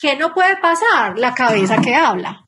[0.00, 1.18] ¿Qué no puede pasar?
[1.18, 2.46] La cabeza que habla.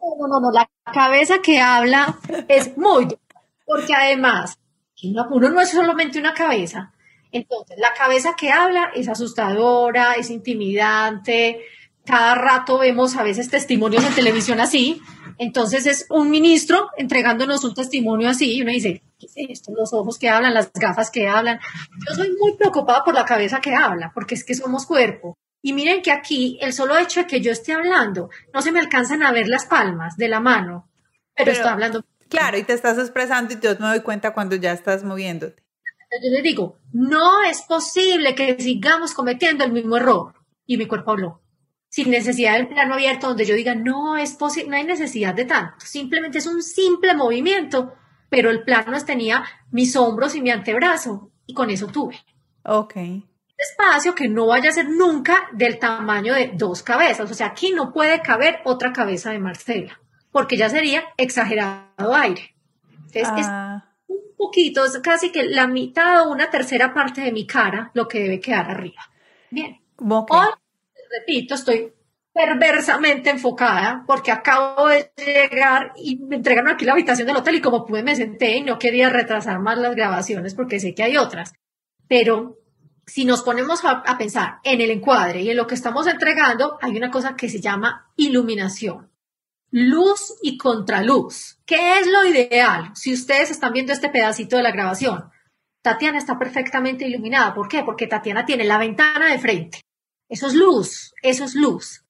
[0.00, 3.20] No, no, no, la cabeza que habla es muy dura,
[3.66, 4.58] porque además,
[5.30, 6.92] uno no es solamente una cabeza.
[7.30, 11.60] Entonces, la cabeza que habla es asustadora, es intimidante.
[12.06, 15.02] Cada rato vemos a veces testimonios en televisión así.
[15.36, 19.72] Entonces, es un ministro entregándonos un testimonio así y uno dice, ¿qué es esto?
[19.76, 21.60] Los ojos que hablan, las gafas que hablan.
[22.08, 25.36] Yo soy muy preocupada por la cabeza que habla, porque es que somos cuerpo.
[25.66, 28.80] Y miren que aquí el solo hecho de que yo esté hablando, no se me
[28.80, 30.90] alcanzan a ver las palmas de la mano,
[31.34, 32.04] pero, Pero- estoy hablando.
[32.28, 35.62] Claro, y te estás expresando y yo me doy cuenta cuando ya estás moviéndote.
[36.22, 40.34] Yo les digo, no es posible que sigamos cometiendo el mismo error.
[40.66, 41.40] Y mi cuerpo habló.
[41.88, 45.46] Sin necesidad del plano abierto donde yo diga, no es posible, no hay necesidad de
[45.46, 45.76] tanto.
[45.86, 47.94] Simplemente es un simple movimiento,
[48.28, 51.30] pero el plano tenía mis hombros y mi antebrazo.
[51.46, 52.18] Y con eso tuve.
[52.64, 52.96] Ok.
[53.56, 57.30] Espacio que no vaya a ser nunca del tamaño de dos cabezas.
[57.30, 62.54] O sea, aquí no puede caber otra cabeza de Marcela, porque ya sería exagerado aire.
[63.06, 67.32] Entonces, es Ah, un poquito, es casi que la mitad o una tercera parte de
[67.32, 69.02] mi cara lo que debe quedar arriba.
[69.50, 69.80] Bien.
[69.98, 70.30] ok.
[70.32, 70.48] Hoy,
[71.20, 71.92] repito, estoy
[72.32, 77.60] perversamente enfocada porque acabo de llegar y me entregaron aquí la habitación del hotel y
[77.60, 81.16] como pude me senté y no quería retrasar más las grabaciones porque sé que hay
[81.16, 81.52] otras.
[82.08, 82.58] Pero
[83.06, 86.78] si nos ponemos a, a pensar en el encuadre y en lo que estamos entregando,
[86.80, 89.10] hay una cosa que se llama iluminación.
[89.70, 91.58] Luz y contraluz.
[91.66, 92.92] ¿Qué es lo ideal?
[92.94, 95.30] Si ustedes están viendo este pedacito de la grabación,
[95.82, 97.54] Tatiana está perfectamente iluminada.
[97.54, 97.82] ¿Por qué?
[97.82, 99.80] Porque Tatiana tiene la ventana de frente.
[100.28, 102.04] Eso es luz, eso es luz.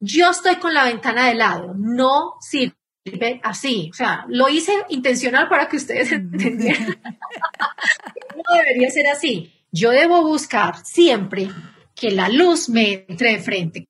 [0.00, 3.88] Yo estoy con la ventana de lado, no sirve sirve así.
[3.90, 6.86] O sea, lo hice intencional para que ustedes entendieran.
[8.36, 9.52] no debería ser así.
[9.70, 11.50] Yo debo buscar siempre
[11.94, 13.84] que la luz me entre de frente.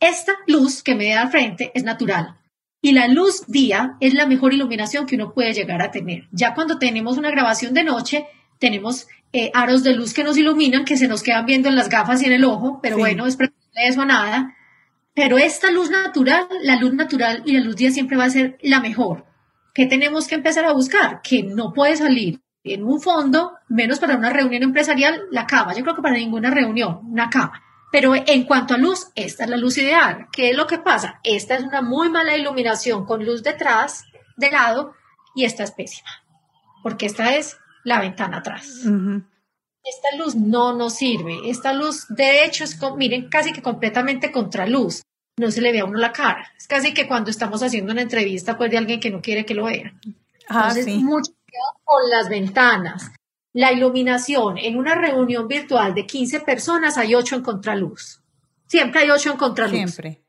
[0.00, 2.36] Esta luz que me da al frente es natural.
[2.82, 6.28] Y la luz día es la mejor iluminación que uno puede llegar a tener.
[6.30, 8.26] Ya cuando tenemos una grabación de noche,
[8.58, 11.88] tenemos eh, aros de luz que nos iluminan, que se nos quedan viendo en las
[11.88, 13.36] gafas y en el ojo, pero bueno, es
[13.74, 14.54] eso nada.
[15.14, 18.58] Pero esta luz natural, la luz natural y la luz día siempre va a ser
[18.62, 19.26] la mejor.
[19.74, 21.22] ¿Qué tenemos que empezar a buscar?
[21.22, 25.74] Que no puede salir en un fondo, menos para una reunión empresarial, la cama.
[25.74, 27.62] Yo creo que para ninguna reunión, una cama.
[27.90, 30.26] Pero en cuanto a luz, esta es la luz ideal.
[30.30, 31.20] ¿Qué es lo que pasa?
[31.24, 34.04] Esta es una muy mala iluminación con luz detrás,
[34.36, 34.94] de lado,
[35.34, 36.10] y esta es pésima,
[36.82, 38.66] porque esta es la ventana atrás.
[39.84, 41.48] Esta luz no nos sirve.
[41.48, 45.02] Esta luz, de hecho, es, miren, casi que completamente contraluz.
[45.38, 46.52] No se le ve a uno la cara.
[46.58, 49.54] Es casi que cuando estamos haciendo una entrevista, pues de alguien que no quiere que
[49.54, 49.98] lo vean.
[50.48, 51.32] Ah, Entonces, mucho
[51.84, 53.12] con las ventanas.
[53.52, 58.22] La iluminación en una reunión virtual de 15 personas hay 8 en contraluz.
[58.66, 59.76] Siempre hay 8 en contraluz.
[59.76, 60.22] Siempre.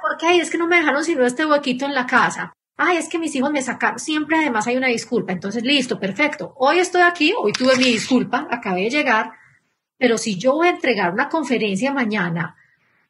[0.00, 0.38] ¿Por qué?
[0.38, 2.52] Es que no me dejaron sino este huequito en la casa.
[2.76, 3.98] Ay, es que mis hijos me sacaron.
[3.98, 5.32] Siempre además hay una disculpa.
[5.32, 6.54] Entonces, listo, perfecto.
[6.56, 9.32] Hoy estoy aquí, hoy tuve mi disculpa, acabé de llegar.
[9.98, 12.56] Pero si yo voy a entregar una conferencia mañana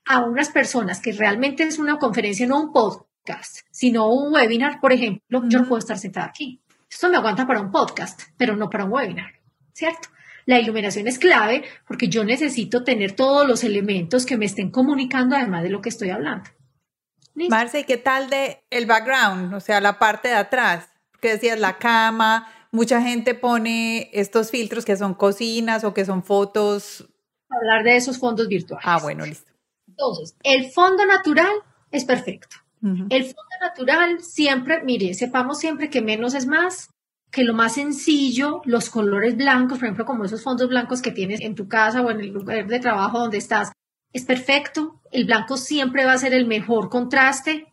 [0.04, 4.92] a unas personas que realmente es una conferencia, no un podcast, sino un webinar, por
[4.92, 6.62] ejemplo, yo no puedo estar sentada aquí.
[6.90, 9.32] Esto me aguanta para un podcast, pero no para un webinar,
[9.72, 10.08] ¿cierto?
[10.46, 15.34] La iluminación es clave porque yo necesito tener todos los elementos que me estén comunicando
[15.34, 16.48] además de lo que estoy hablando.
[17.34, 19.52] Marce, ¿qué tal de el background?
[19.54, 20.88] O sea, la parte de atrás,
[21.20, 26.22] que decías la cama, mucha gente pone estos filtros que son cocinas o que son
[26.22, 27.08] fotos.
[27.50, 28.86] Hablar de esos fondos virtuales.
[28.86, 29.50] Ah, bueno, listo.
[29.88, 31.52] Entonces, el fondo natural
[31.90, 32.56] es perfecto.
[33.10, 36.90] El fondo natural siempre, mire, sepamos siempre que menos es más,
[37.30, 41.40] que lo más sencillo, los colores blancos, por ejemplo, como esos fondos blancos que tienes
[41.40, 43.72] en tu casa o en el lugar de trabajo donde estás,
[44.12, 45.00] es perfecto.
[45.10, 47.66] El blanco siempre va a ser el mejor contraste.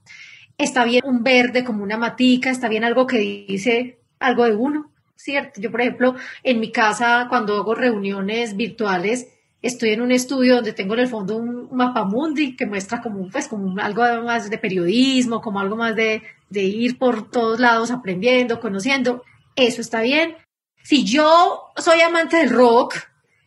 [0.58, 4.92] Está bien un verde como una matica, está bien algo que dice algo de uno,
[5.16, 5.62] ¿cierto?
[5.62, 9.28] Yo, por ejemplo, en mi casa, cuando hago reuniones virtuales,
[9.64, 13.30] estoy en un estudio donde tengo en el fondo un mapa mundi que muestra como,
[13.30, 17.90] pues, como algo más de periodismo, como algo más de, de ir por todos lados
[17.90, 19.24] aprendiendo, conociendo.
[19.56, 20.36] Eso está bien.
[20.84, 22.96] Si yo soy amante del rock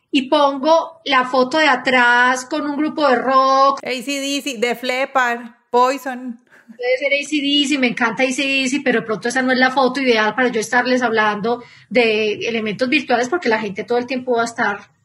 [0.09, 3.79] y pongo la foto de atrás con un grupo de rock.
[3.83, 6.39] ACDC, de Flepar, Poison.
[6.75, 10.33] Puede ser ACDC, me encanta ACDC, pero de pronto esa no es la foto ideal
[10.33, 14.45] para yo estarles hablando de elementos virtuales porque la gente todo el tiempo va a
[14.45, 14.96] estar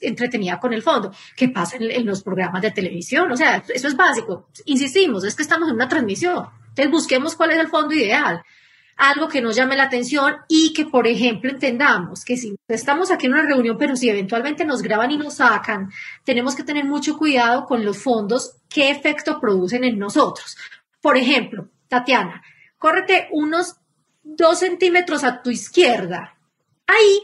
[0.00, 1.12] entretenida con el fondo.
[1.36, 3.30] ¿Qué pasa en, los programas de televisión?
[3.30, 4.48] O sea, eso es básico.
[4.66, 6.46] Insistimos, es que estamos en una transmisión.
[6.68, 8.42] Entonces busquemos cuál es el fondo ideal.
[8.96, 13.26] Algo que nos llame la atención y que, por ejemplo, entendamos que si estamos aquí
[13.26, 15.90] en una reunión, pero si eventualmente nos graban y nos sacan,
[16.24, 20.56] tenemos que tener mucho cuidado con los fondos, qué efecto producen en nosotros.
[21.00, 22.42] Por ejemplo, Tatiana,
[22.76, 23.76] córrete unos
[24.24, 26.36] dos centímetros a tu izquierda.
[26.86, 27.20] Ahí,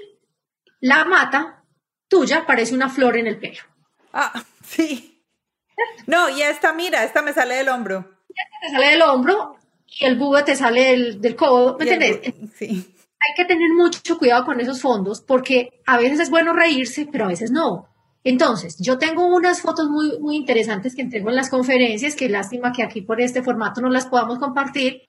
[0.81, 1.54] la mata
[2.14, 3.61] tuya parece una flor en el pelo.
[4.12, 5.20] Ah, sí.
[6.07, 8.09] No, y esta, mira, esta me sale del hombro.
[8.29, 9.57] Esta te sale del hombro
[9.98, 12.35] y el búho te sale del, del codo, ¿me entiendes?
[12.57, 12.94] Sí.
[13.18, 17.24] Hay que tener mucho cuidado con esos fondos porque a veces es bueno reírse, pero
[17.24, 17.88] a veces no.
[18.22, 22.72] Entonces, yo tengo unas fotos muy, muy interesantes que entrego en las conferencias, que lástima
[22.72, 25.03] que aquí por este formato no las podamos compartir,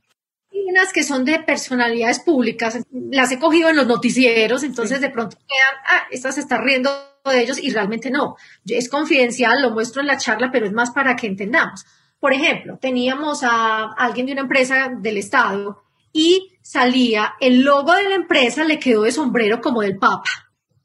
[0.69, 5.37] unas que son de personalidades públicas, las he cogido en los noticieros, entonces de pronto
[5.37, 6.91] quedan, ah, esta se está riendo
[7.25, 8.35] de ellos y realmente no.
[8.65, 11.85] Es confidencial, lo muestro en la charla, pero es más para que entendamos.
[12.19, 18.09] Por ejemplo, teníamos a alguien de una empresa del Estado y salía, el logo de
[18.09, 20.29] la empresa le quedó de sombrero como del Papa,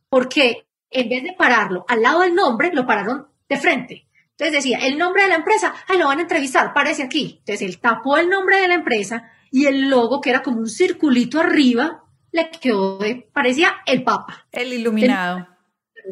[0.09, 4.07] porque en vez de pararlo al lado del nombre, lo pararon de frente.
[4.33, 7.37] Entonces decía, el nombre de la empresa, ay, lo van a entrevistar, parece aquí.
[7.40, 10.68] Entonces él tapó el nombre de la empresa y el logo, que era como un
[10.68, 14.46] circulito arriba, le quedó de, parecía el Papa.
[14.52, 15.46] El iluminado.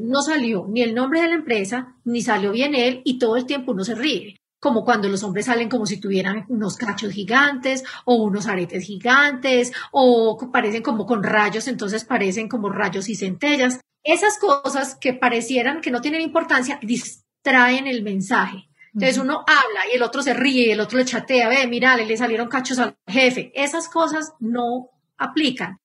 [0.01, 3.47] no salió ni el nombre de la empresa, ni salió bien él, y todo el
[3.47, 4.37] tiempo uno se ríe.
[4.61, 9.73] Como cuando los hombres salen como si tuvieran unos cachos gigantes o unos aretes gigantes
[9.93, 13.81] o parecen como con rayos, entonces parecen como rayos y centellas.
[14.03, 18.68] Esas cosas que parecieran que no tienen importancia distraen el mensaje.
[18.95, 21.97] Entonces uno habla y el otro se ríe y el otro le chatea, ve, mira,
[21.97, 23.53] le salieron cachos al jefe.
[23.55, 25.79] Esas cosas no aplican.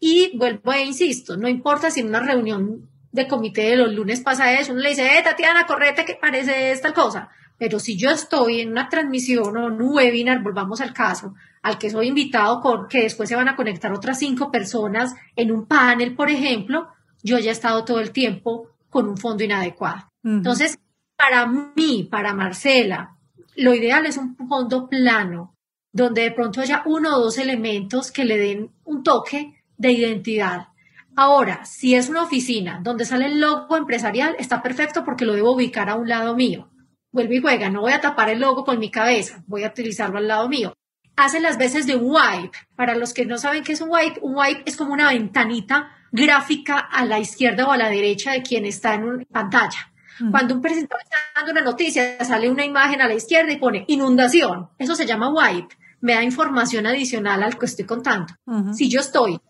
[0.00, 4.20] Y vuelvo e insisto, no importa si en una reunión de comité de los lunes
[4.20, 7.30] pasa eso, uno le dice, eh, Tatiana, correte que parece esta cosa.
[7.58, 11.76] Pero si yo estoy en una transmisión o en un webinar, volvamos al caso, al
[11.78, 15.66] que soy invitado con que después se van a conectar otras cinco personas en un
[15.66, 16.88] panel, por ejemplo,
[17.22, 20.08] yo ya he estado todo el tiempo con un fondo inadecuado.
[20.22, 20.78] Entonces,
[21.18, 23.16] para mí, para Marcela,
[23.56, 25.52] lo ideal es un fondo plano,
[25.92, 30.68] donde de pronto haya uno o dos elementos que le den un toque de identidad.
[31.16, 35.54] Ahora, si es una oficina donde sale el logo empresarial, está perfecto porque lo debo
[35.54, 36.70] ubicar a un lado mío.
[37.10, 40.18] Vuelve y juega, no voy a tapar el logo con mi cabeza, voy a utilizarlo
[40.18, 40.72] al lado mío.
[41.16, 42.56] Hace las veces de un wipe.
[42.76, 45.90] Para los que no saben qué es un wipe, un wipe es como una ventanita
[46.12, 49.87] gráfica a la izquierda o a la derecha de quien está en una pantalla.
[50.30, 53.84] Cuando un presentador está dando una noticia, sale una imagen a la izquierda y pone
[53.88, 54.68] inundación.
[54.78, 55.76] Eso se llama wipe.
[56.00, 58.32] Me da información adicional al que estoy contando.
[58.72, 59.40] Si yo estoy,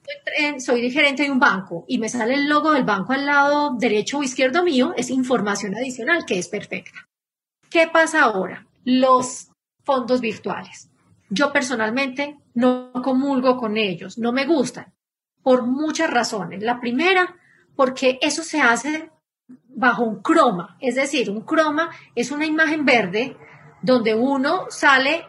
[0.59, 4.19] soy gerente de un banco y me sale el logo del banco al lado derecho
[4.19, 7.07] o izquierdo mío, es información adicional que es perfecta.
[7.69, 8.67] ¿Qué pasa ahora?
[8.85, 9.49] Los
[9.85, 10.89] fondos virtuales.
[11.29, 14.95] Yo personalmente no comulgo con ellos, no me gustan,
[15.43, 16.63] por muchas razones.
[16.63, 17.37] La primera,
[17.77, 19.11] porque eso se hace
[19.79, 23.37] bajo un croma, es decir, un croma es una imagen verde
[23.81, 25.25] donde uno sale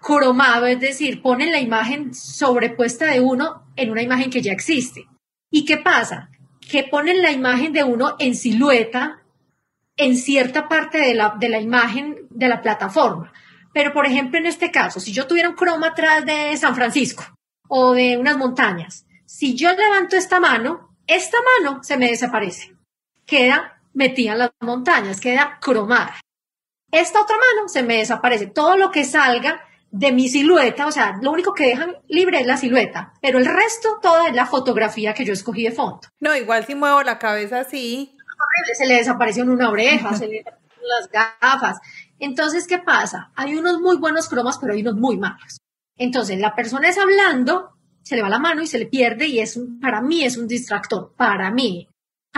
[0.00, 5.08] cromado, es decir, ponen la imagen sobrepuesta de uno en una imagen que ya existe.
[5.50, 6.30] ¿Y qué pasa?
[6.60, 9.22] Que ponen la imagen de uno en silueta
[9.96, 13.32] en cierta parte de la, de la imagen de la plataforma.
[13.74, 17.24] Pero, por ejemplo, en este caso, si yo tuviera un croma atrás de San Francisco
[17.66, 22.76] o de unas montañas, si yo levanto esta mano, esta mano se me desaparece.
[23.26, 26.14] Queda metida en las montañas, queda cromada.
[26.90, 28.46] Esta otra mano se me desaparece.
[28.46, 32.46] Todo lo que salga de mi silueta, o sea, lo único que dejan libre es
[32.46, 36.00] la silueta, pero el resto toda es la fotografía que yo escogí de fondo.
[36.20, 38.14] No, igual si muevo la cabeza así.
[38.76, 40.44] Se le desapareció una oreja, se le
[40.88, 41.78] las gafas.
[42.18, 43.30] Entonces, ¿qué pasa?
[43.36, 45.58] Hay unos muy buenos cromas, pero hay unos muy malos.
[45.96, 47.70] Entonces, la persona es hablando,
[48.02, 50.48] se le va la mano y se le pierde y es para mí es un
[50.48, 51.88] distractor, para mí.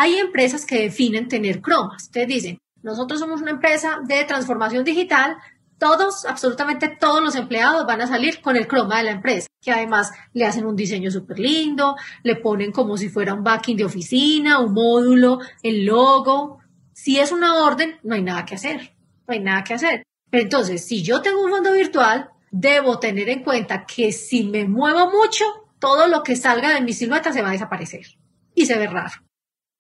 [0.03, 2.05] Hay empresas que definen tener cromas.
[2.05, 5.37] Ustedes dicen, nosotros somos una empresa de transformación digital,
[5.77, 9.73] todos, absolutamente todos los empleados van a salir con el croma de la empresa, que
[9.73, 13.85] además le hacen un diseño súper lindo, le ponen como si fuera un backing de
[13.85, 16.61] oficina, un módulo, el logo.
[16.95, 18.95] Si es una orden, no hay nada que hacer,
[19.29, 20.05] no hay nada que hacer.
[20.31, 24.67] Pero entonces, si yo tengo un fondo virtual, debo tener en cuenta que si me
[24.67, 25.45] muevo mucho,
[25.79, 28.07] todo lo que salga de mi silueta se va a desaparecer
[28.55, 29.30] y se ve raro.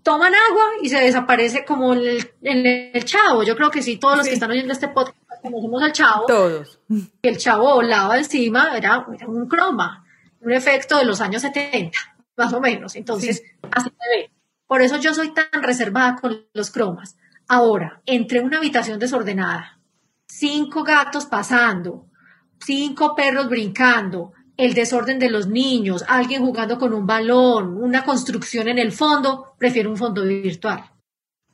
[0.02, 3.42] Toman agua y se desaparece como en el, chavo.
[3.42, 6.26] Yo creo que sí, todos los que están oyendo este podcast conocemos al chavo.
[6.26, 6.78] Todos.
[7.22, 10.04] El chavo volaba encima, era, un croma,
[10.40, 11.98] un efecto de los años 70,
[12.36, 12.96] más o menos.
[12.96, 14.30] Entonces, así se ve.
[14.66, 17.16] Por eso yo soy tan reservada con los cromas.
[17.48, 19.80] Ahora, entre una habitación desordenada,
[20.26, 22.06] cinco gatos pasando,
[22.60, 28.68] cinco perros brincando, el desorden de los niños, alguien jugando con un balón, una construcción
[28.68, 30.84] en el fondo, prefiero un fondo virtual.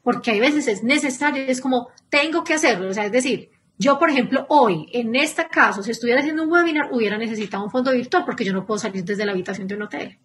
[0.02, 2.88] Porque hay veces es necesario, es como, tengo que hacerlo.
[2.88, 6.52] O sea, es decir, yo, por ejemplo, hoy, en este caso, si estuviera haciendo un
[6.52, 9.74] webinar, hubiera necesitado un fondo virtual porque yo no puedo salir desde la habitación de
[9.74, 10.18] un hotel.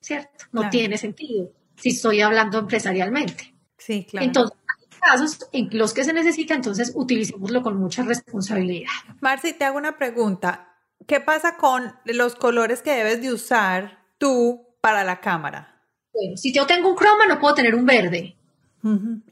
[0.00, 0.44] ¿Cierto?
[0.52, 3.54] No tiene sentido si estoy hablando empresarialmente.
[3.76, 4.26] Sí, claro.
[4.26, 4.58] Entonces,
[5.00, 8.90] casos en los que se necesita, entonces utilicémoslo con mucha responsabilidad.
[9.20, 10.67] Marci, te hago una pregunta.
[11.06, 15.82] ¿Qué pasa con los colores que debes de usar tú para la cámara?
[16.12, 18.36] Bueno, si yo tengo un croma, no puedo tener un verde.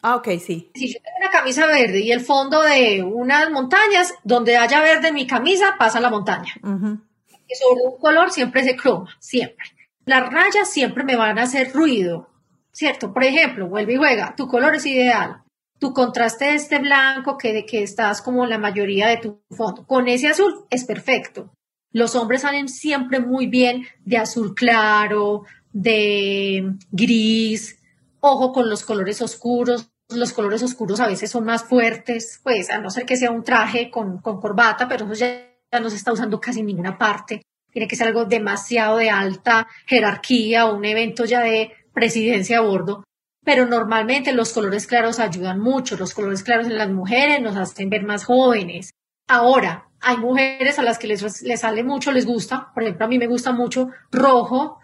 [0.03, 0.71] Ah, ok, sí.
[0.75, 5.09] Si yo tengo una camisa verde y el fondo de unas montañas, donde haya verde
[5.09, 6.53] en mi camisa, pasa la montaña.
[6.55, 9.67] Y sobre un color siempre se croma, siempre.
[10.05, 12.29] Las rayas siempre me van a hacer ruido,
[12.73, 13.13] ¿cierto?
[13.13, 15.43] Por ejemplo, vuelve y juega, tu color es ideal
[15.79, 19.87] tu contraste de este blanco que de que estás como la mayoría de tu fondo.
[19.87, 21.51] Con ese azul es perfecto.
[21.97, 27.79] Los hombres salen siempre muy bien de azul claro, de gris,
[28.21, 29.89] ojo con los colores oscuros.
[30.11, 33.43] Los colores oscuros a veces son más fuertes, pues a no ser que sea un
[33.43, 37.41] traje con, corbata, pero eso ya, ya no se está usando casi en ninguna parte.
[37.73, 42.61] Tiene que ser algo demasiado de alta jerarquía o un evento ya de presidencia a
[42.61, 43.05] bordo
[43.43, 45.97] pero normalmente los colores claros ayudan mucho.
[45.97, 48.91] Los colores claros en las mujeres nos hacen ver más jóvenes.
[49.29, 51.21] Ahora, hay mujeres a las que les,
[51.59, 52.73] sale mucho, les gusta.
[52.73, 54.79] Por ejemplo, a mí me gusta mucho rojo,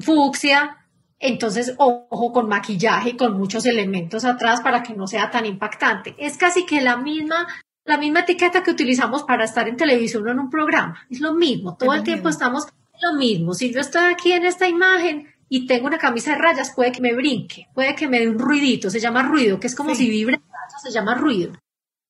[0.00, 0.78] fucsia.
[1.18, 6.14] Entonces, ojo con maquillaje y con muchos elementos atrás para que no sea tan impactante.
[6.18, 7.46] Es casi que la misma,
[7.84, 11.00] la misma etiqueta que utilizamos para estar en televisión o en un programa.
[11.10, 11.76] Es lo mismo.
[11.76, 12.66] Todo el tiempo estamos
[13.02, 13.54] lo mismo.
[13.54, 17.00] Si yo estoy aquí en esta imagen, y tengo una camisa de rayas, puede que
[17.00, 20.08] me brinque, puede que me dé un ruidito, se llama ruido, que es como si
[20.08, 20.40] vibre,
[20.82, 21.52] se llama ruido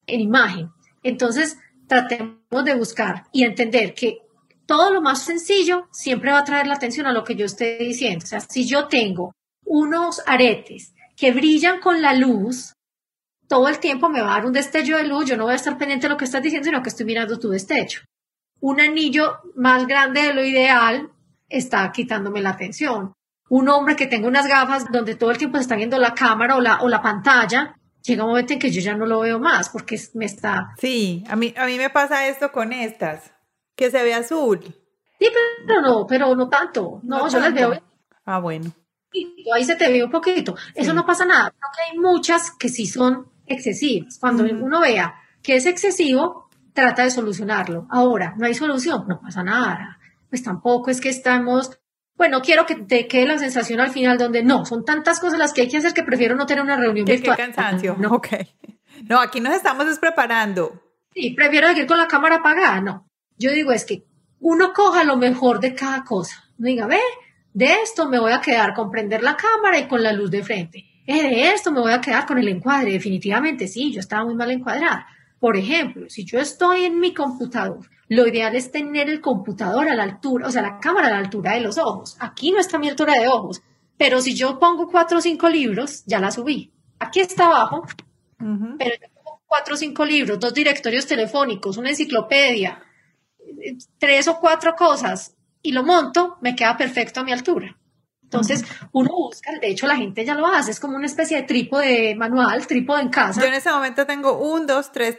[0.07, 0.71] en imagen.
[1.03, 4.19] Entonces, tratemos de buscar y entender que
[4.67, 7.79] todo lo más sencillo siempre va a traer la atención a lo que yo esté
[7.79, 8.25] diciendo.
[8.25, 9.33] O sea, si yo tengo
[9.65, 12.73] unos aretes que brillan con la luz,
[13.49, 15.57] todo el tiempo me va a dar un destello de luz, yo no voy a
[15.57, 18.01] estar pendiente de lo que estás diciendo, sino que estoy mirando tu destello.
[18.61, 21.11] Un anillo más grande de lo ideal
[21.49, 23.13] está quitándome la atención.
[23.49, 26.57] Un hombre que tenga unas gafas donde todo el tiempo se está viendo la cámara
[26.57, 27.77] o la, o la pantalla,
[28.07, 30.75] llega un momento en que yo ya no lo veo más porque me está...
[30.79, 33.33] Sí, a mí, a mí me pasa esto con estas,
[33.75, 34.61] que se ve azul.
[35.19, 35.29] Sí,
[35.67, 37.01] pero no, pero no tanto.
[37.03, 37.83] No, yo las veo.
[38.25, 38.73] Ah, bueno.
[39.55, 40.55] Ahí se te ve un poquito.
[40.75, 41.51] Eso no pasa nada.
[41.51, 44.19] Porque hay muchas que sí son excesivas.
[44.21, 47.87] Cuando uno vea que es excesivo, trata de solucionarlo.
[47.91, 49.99] Ahora, no hay solución, no pasa nada.
[50.29, 51.79] Pues tampoco es que estamos
[52.17, 55.53] bueno, quiero que te quede la sensación al final donde no, son tantas cosas las
[55.53, 57.37] que hay que hacer que prefiero no tener una reunión virtual.
[57.37, 57.97] Qué cansancio.
[57.99, 58.13] No.
[58.15, 58.29] Ok.
[59.09, 60.83] No, aquí nos estamos preparando.
[61.15, 62.81] Sí, prefiero seguir con la cámara apagada.
[62.81, 63.11] No.
[63.37, 64.07] Yo digo es que
[64.41, 66.45] uno coja lo mejor de cada cosa.
[66.57, 67.01] No diga, ve,
[67.53, 70.43] de esto me voy a quedar con prender la cámara y con la luz de
[70.43, 70.85] frente.
[71.07, 72.93] Eh, de esto me voy a quedar con el encuadre.
[72.93, 75.07] Definitivamente sí, yo estaba muy mal encuadrada.
[75.39, 79.95] Por ejemplo, si yo estoy en mi computador, lo ideal es tener el computador a
[79.95, 82.17] la altura, o sea, la cámara a la altura de los ojos.
[82.21, 83.63] Aquí no está mi altura de ojos,
[83.97, 86.73] pero si yo pongo cuatro o cinco libros, ya la subí.
[86.99, 87.85] Aquí está abajo,
[88.39, 92.83] pero yo pongo cuatro o cinco libros, dos directorios telefónicos, una enciclopedia,
[93.99, 97.77] tres o cuatro cosas y lo monto, me queda perfecto a mi altura.
[98.23, 101.43] Entonces, uno busca, de hecho la gente ya lo hace, es como una especie de
[101.45, 103.41] trípode manual, trípode en casa.
[103.41, 105.19] Yo en ese momento tengo un, dos, tres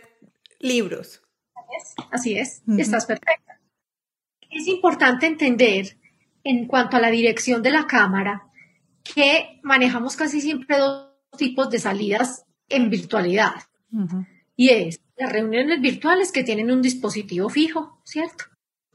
[0.60, 1.22] libros.
[2.12, 3.60] Así es, estás perfecta.
[4.50, 5.98] Es importante entender
[6.44, 8.48] en cuanto a la dirección de la cámara
[9.04, 13.54] que manejamos casi siempre dos tipos de salidas en virtualidad.
[14.56, 18.46] Y es las reuniones virtuales que tienen un dispositivo fijo, ¿cierto?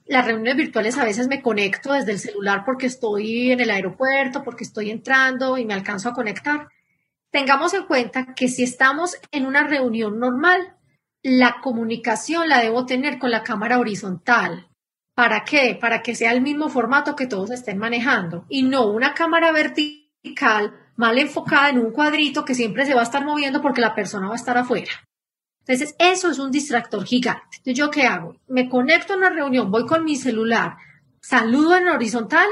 [0.05, 4.43] Las reuniones virtuales a veces me conecto desde el celular porque estoy en el aeropuerto,
[4.43, 6.69] porque estoy entrando y me alcanzo a conectar.
[7.31, 10.77] Tengamos en cuenta que si estamos en una reunión normal,
[11.23, 14.69] la comunicación la debo tener con la cámara horizontal.
[15.15, 15.77] ¿Para qué?
[15.81, 20.75] Para que sea el mismo formato que todos estén manejando y no una cámara vertical
[20.97, 24.27] mal enfocada en un cuadrito que siempre se va a estar moviendo porque la persona
[24.27, 24.91] va a estar afuera.
[25.61, 27.59] Entonces, eso es un distractor gigante.
[27.59, 28.37] Entonces, ¿yo qué hago?
[28.49, 30.77] Me conecto a una reunión, voy con mi celular,
[31.21, 32.49] saludo en horizontal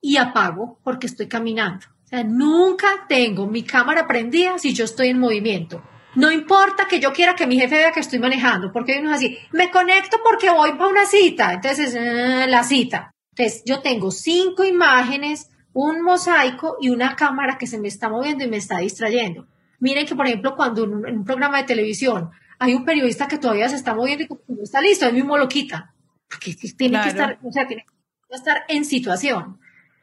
[0.00, 1.86] y apago porque estoy caminando.
[2.24, 5.82] Nunca tengo mi cámara prendida si yo estoy en movimiento.
[6.14, 9.14] No importa que yo quiera que mi jefe vea que estoy manejando, porque hay unos
[9.14, 13.12] así, me conecto porque voy para una cita, entonces eh, la cita.
[13.36, 18.44] Entonces yo tengo cinco imágenes, un mosaico y una cámara que se me está moviendo
[18.44, 19.46] y me está distrayendo.
[19.78, 23.68] Miren que, por ejemplo, cuando en un, programa de televisión hay un periodista que todavía
[23.68, 25.94] se está moviendo y no está listo, él mismo lo quita.
[26.28, 29.58] Porque tiene que estar, o sea, tiene que estar en situación.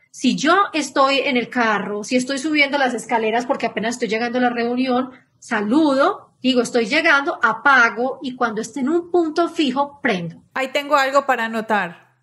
[0.10, 4.39] Si yo estoy en el carro, si estoy subiendo las escaleras porque apenas estoy llegando
[4.39, 10.00] a la reunión, saludo, digo estoy llegando, apago y cuando esté en un punto fijo,
[10.02, 10.44] prendo.
[10.54, 12.16] Ahí tengo algo para anotar.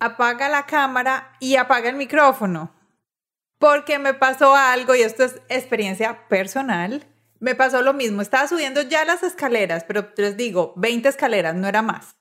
[0.00, 2.74] Apaga la cámara y apaga el micrófono
[3.64, 7.06] porque me pasó algo y esto es experiencia personal.
[7.40, 11.66] Me pasó lo mismo, estaba subiendo ya las escaleras, pero les digo, 20 escaleras, no
[11.66, 12.16] era más.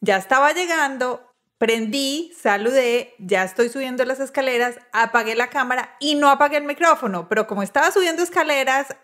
[0.00, 6.30] Ya estaba llegando, prendí, saludé, ya estoy subiendo las escaleras, apagué la cámara y no
[6.30, 8.96] apagué el micrófono, pero como estaba subiendo escaleras...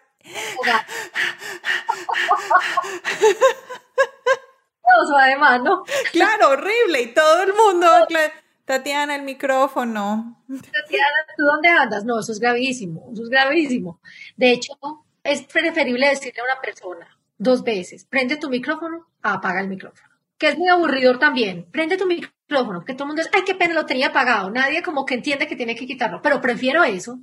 [5.18, 5.84] además, ¿no?
[6.12, 7.02] Claro, horrible.
[7.02, 7.86] Y todo el mundo,
[8.64, 10.42] Tatiana, el micrófono.
[10.48, 12.04] Tatiana, ¿tú dónde andas?
[12.04, 14.00] No, eso es gravísimo, eso es gravísimo.
[14.36, 14.72] De hecho,
[15.22, 17.08] es preferible decirle a una persona
[17.38, 20.08] dos veces, prende tu micrófono, apaga el micrófono.
[20.38, 21.66] Que es muy aburridor también.
[21.70, 24.50] Prende tu micrófono, que todo el mundo es, ay, qué pena, lo tenía apagado.
[24.50, 26.20] Nadie como que entiende que tiene que quitarlo.
[26.22, 27.20] Pero prefiero eso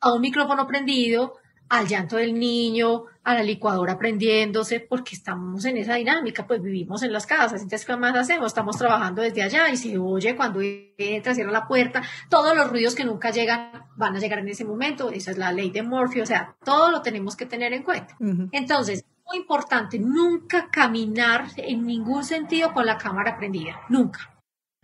[0.00, 1.34] a un micrófono prendido,
[1.68, 7.02] al llanto del niño, a la licuadora prendiéndose, porque estamos en esa dinámica, pues vivimos
[7.02, 8.46] en las casas, entonces ¿qué más hacemos?
[8.46, 12.94] Estamos trabajando desde allá y se oye cuando entra, cierra la puerta, todos los ruidos
[12.94, 16.20] que nunca llegan van a llegar en ese momento, esa es la ley de Morphy,
[16.20, 18.16] o sea, todo lo tenemos que tener en cuenta.
[18.52, 24.32] Entonces, muy importante, nunca caminar en ningún sentido con la cámara prendida, nunca.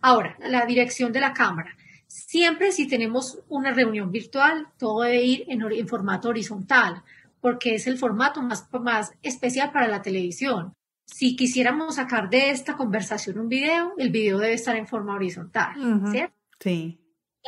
[0.01, 1.77] Ahora, la dirección de la cámara.
[2.13, 7.03] Siempre si tenemos una reunión virtual, todo debe ir en, formato horizontal,
[7.41, 10.75] porque es el formato más, más especial para la televisión.
[11.07, 15.75] Si quisiéramos sacar de esta conversación un video, el video debe estar en forma horizontal,
[16.11, 16.37] ¿cierto?
[16.61, 17.01] Sí.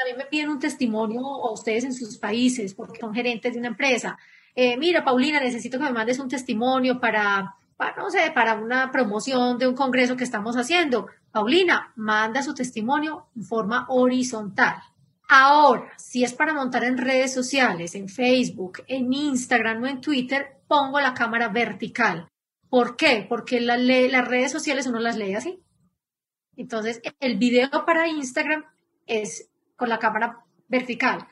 [0.03, 3.59] a mí me piden un testimonio, o ustedes en sus países, porque son gerentes de
[3.59, 4.19] una empresa.
[4.55, 8.91] Eh, mira, Paulina, necesito que me mandes un testimonio para para, no sé, para una
[8.91, 11.09] promoción de un congreso que estamos haciendo.
[11.33, 14.77] Paulina, manda su testimonio en forma horizontal.
[15.29, 20.59] Ahora, si es para montar en redes sociales, en Facebook, en Instagram o en Twitter,
[20.69, 22.29] pongo la cámara vertical.
[22.69, 23.25] ¿Por qué?
[23.29, 25.63] Porque las redes sociales uno las lee así.
[26.57, 28.65] Entonces, el video para Instagram
[29.07, 31.29] es con la cámara vertical.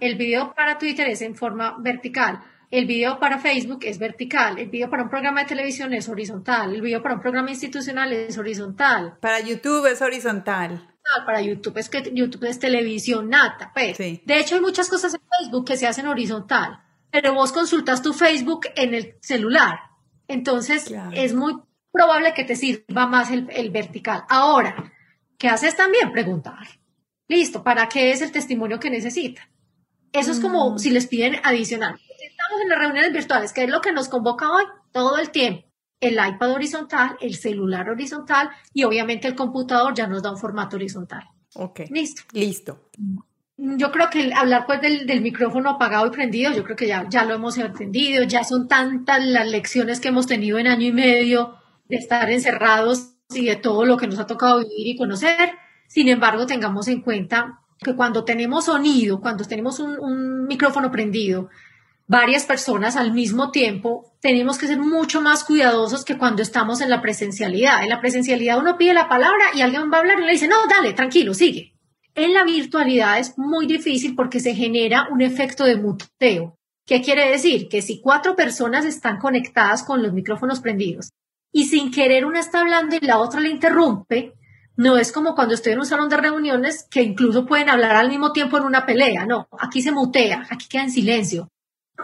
[0.00, 2.42] El video para Twitter es en forma vertical.
[2.72, 4.58] El video para Facebook es vertical.
[4.58, 6.74] El video para un programa de televisión es horizontal.
[6.74, 9.18] El video para un programa institucional es horizontal.
[9.20, 10.88] Para YouTube es horizontal.
[11.26, 13.72] Para YouTube es que YouTube es televisión nata.
[13.74, 13.98] Pues.
[13.98, 16.82] De hecho, hay muchas cosas en Facebook que se hacen horizontal.
[17.10, 19.78] Pero vos consultas tu Facebook en el celular.
[20.26, 21.52] Entonces, es muy
[21.92, 24.24] probable que te sirva más el, el vertical.
[24.30, 24.94] Ahora,
[25.36, 26.10] ¿qué haces también?
[26.10, 26.66] Preguntar.
[27.28, 29.46] Listo, ¿para qué es el testimonio que necesita?
[30.10, 30.78] Eso es como mm.
[30.78, 32.00] si les piden adicional.
[32.42, 35.68] Estamos en las reuniones virtuales, que es lo que nos convoca hoy todo el tiempo.
[36.00, 40.76] El iPad horizontal, el celular horizontal y obviamente el computador ya nos da un formato
[40.76, 41.22] horizontal.
[41.54, 41.80] Ok.
[41.90, 42.22] Listo.
[42.32, 42.90] Listo.
[43.56, 47.08] Yo creo que hablar pues del, del, micrófono apagado y prendido, yo creo que ya,
[47.08, 50.92] ya lo hemos entendido, ya son tantas las lecciones que hemos tenido en año y
[50.92, 51.54] medio
[51.88, 55.52] de estar encerrados y de todo lo que nos ha tocado vivir y conocer.
[55.86, 61.48] Sin embargo, tengamos en cuenta que cuando tenemos sonido, cuando tenemos un, micrófono prendido,
[62.12, 66.90] varias personas al mismo tiempo, tenemos que ser mucho más cuidadosos que cuando estamos en
[66.90, 67.82] la presencialidad.
[67.82, 70.46] En la presencialidad uno pide la palabra y alguien va a hablar y le dice,
[70.46, 71.72] no, dale, tranquilo, sigue.
[72.14, 76.58] En la virtualidad es muy difícil porque se genera un efecto de muteo.
[76.84, 77.68] ¿Qué quiere decir?
[77.70, 81.12] Que si cuatro personas están conectadas con los micrófonos prendidos
[81.50, 84.34] y sin querer una está hablando y la otra le interrumpe,
[84.76, 88.10] no es como cuando estoy en un salón de reuniones que incluso pueden hablar al
[88.10, 89.24] mismo tiempo en una pelea.
[89.24, 91.48] No, aquí se mutea, aquí queda en silencio.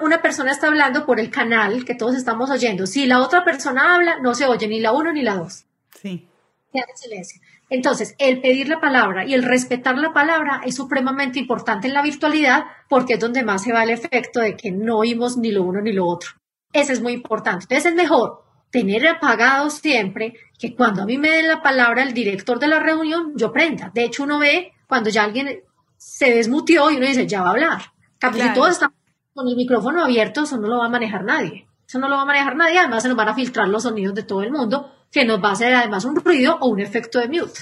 [0.01, 2.87] Una persona está hablando por el canal que todos estamos oyendo.
[2.87, 5.65] Si la otra persona habla, no se oye ni la uno ni la dos.
[6.01, 6.29] Sí.
[6.73, 7.41] Queda en silencio.
[7.71, 12.03] Entonces, el pedir la palabra y el respetar la palabra es supremamente importante en la
[12.03, 15.63] virtualidad porque es donde más se va el efecto de que no oímos ni lo
[15.63, 16.31] uno ni lo otro.
[16.73, 17.65] Ese es muy importante.
[17.65, 22.15] Entonces, es mejor tener apagado siempre que cuando a mí me den la palabra el
[22.15, 23.91] director de la reunión, yo prenda.
[23.95, 25.63] De hecho, uno ve cuando ya alguien
[25.97, 27.83] se desmutió y uno dice, ya va a hablar.
[28.21, 28.93] Si todos están
[29.39, 31.69] con el micrófono abierto, eso no lo va a manejar nadie.
[31.87, 32.79] Eso no lo va a manejar nadie.
[32.79, 35.51] Además, se nos van a filtrar los sonidos de todo el mundo, que nos va
[35.51, 37.61] a hacer además un ruido o un efecto de mute.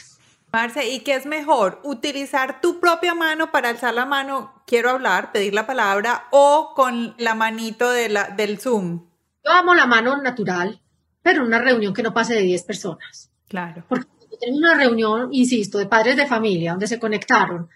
[0.52, 1.80] Marce, ¿y qué es mejor?
[1.84, 7.14] ¿Utilizar tu propia mano para alzar la mano, quiero hablar, pedir la palabra, o con
[7.18, 9.04] la manito de la, del Zoom?
[9.44, 10.80] Yo amo la mano natural
[11.26, 13.32] pero una reunión que no pase de 10 personas.
[13.48, 13.84] Claro.
[13.88, 14.06] Porque
[14.38, 17.68] tenemos una reunión, insisto, de padres de familia, donde se conectaron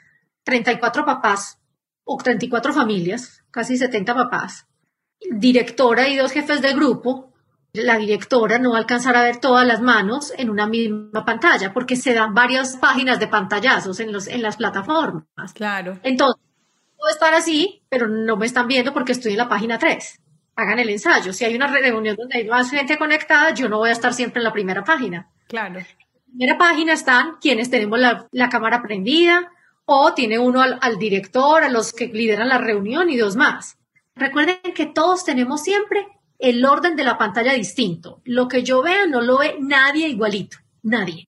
[0.45, 1.59] 34 papás
[2.05, 4.67] o 34 familias, casi 70 papás,
[5.31, 7.33] directora y dos jefes de grupo,
[7.73, 11.73] la directora no va a alcanzar a ver todas las manos en una misma pantalla,
[11.73, 15.53] porque se dan varias páginas de pantallazos en, los, en las plataformas.
[15.55, 15.99] Claro.
[16.03, 16.43] Entonces,
[16.97, 20.21] puedo estar así, pero no me están viendo porque estoy en la página 3
[20.61, 21.33] hagan el ensayo.
[21.33, 24.41] Si hay una reunión donde hay más gente conectada, yo no voy a estar siempre
[24.41, 25.29] en la primera página.
[25.49, 25.79] Claro.
[25.79, 29.51] En la primera página están quienes tenemos la, cámara prendida
[29.93, 33.77] o tiene uno al, director, a los que lideran la reunión y dos más.
[34.15, 36.07] Recuerden que todos tenemos siempre
[36.39, 38.23] el orden de la pantalla distinto.
[38.25, 41.27] Lo que yo vea no lo ve nadie igualito, nadie.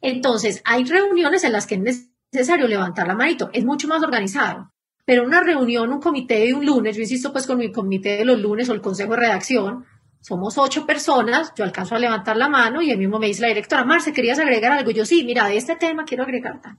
[0.00, 4.72] Entonces, hay reuniones en las que es necesario levantar la manito, es mucho más organizado.
[5.04, 8.24] Pero una reunión, un comité de un lunes, yo insisto pues con mi comité de
[8.24, 9.86] los lunes o el consejo de redacción,
[10.20, 13.48] somos ocho personas, yo alcanzo a levantar la mano y el mismo me dice la
[13.48, 14.90] directora, Marce, ¿querías agregar algo?
[14.90, 16.78] Yo sí, mira, de este tema quiero agregar tal.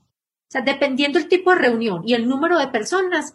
[0.54, 3.34] O sea, dependiendo el tipo de reunión y el número de personas,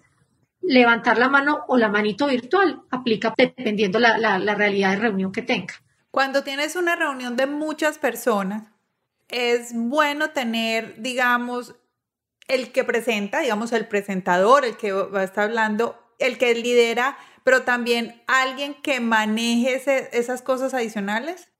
[0.60, 5.32] levantar la mano o la manito virtual aplica dependiendo la, la, la realidad de reunión
[5.32, 5.74] que tenga.
[6.12, 8.68] Cuando tienes una reunión de muchas personas,
[9.26, 11.74] es bueno tener, digamos,
[12.46, 17.18] el que presenta, digamos, el presentador, el que va a estar hablando, el que lidera,
[17.42, 19.82] pero también alguien que maneje
[20.16, 21.52] esas cosas adicionales?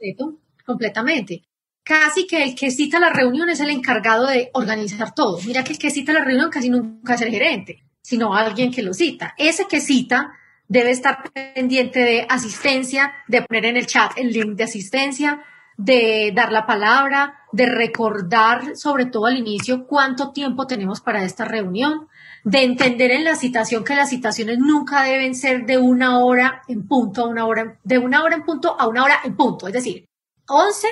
[0.64, 1.47] completamente.
[1.88, 5.38] Casi que el que cita la reunión es el encargado de organizar todo.
[5.46, 8.82] Mira que el que cita la reunión casi nunca es el gerente, sino alguien que
[8.82, 9.34] lo cita.
[9.38, 10.34] Ese que cita
[10.68, 15.42] debe estar pendiente de asistencia, de poner en el chat el link de asistencia,
[15.78, 21.46] de dar la palabra, de recordar, sobre todo al inicio, cuánto tiempo tenemos para esta
[21.46, 22.08] reunión,
[22.44, 26.86] de entender en la citación que las citaciones nunca deben ser de una hora en
[26.86, 29.72] punto a una hora, de una hora en punto a una hora en punto, es
[29.72, 30.04] decir,
[30.48, 30.86] 11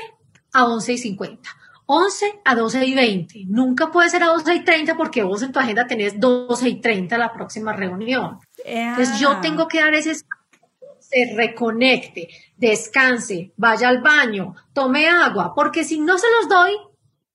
[0.57, 1.51] a 11 y 50.
[1.87, 3.45] 11 a 12 y 20.
[3.47, 6.81] Nunca puede ser a 12 y 30 porque vos en tu agenda tenés 12 y
[6.81, 8.41] 30 la próxima reunión.
[8.65, 15.85] Entonces yo tengo que dar ese se reconecte, descanse, vaya al baño, tome agua, porque
[15.85, 16.73] si no se los doy,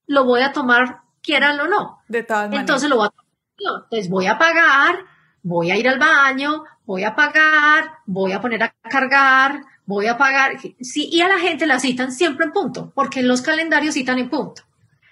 [0.07, 2.01] lo voy a tomar, quieran o no.
[2.09, 2.61] De todas maneras.
[2.61, 3.83] Entonces lo voy a tomar.
[3.83, 5.05] Entonces voy a pagar,
[5.41, 9.61] voy a ir al baño, voy a pagar, voy a poner a cargar,
[9.95, 10.57] voy a pagar.
[10.79, 14.29] Sí, y a la gente la citan siempre en punto, porque los calendarios citan en
[14.29, 14.63] punto.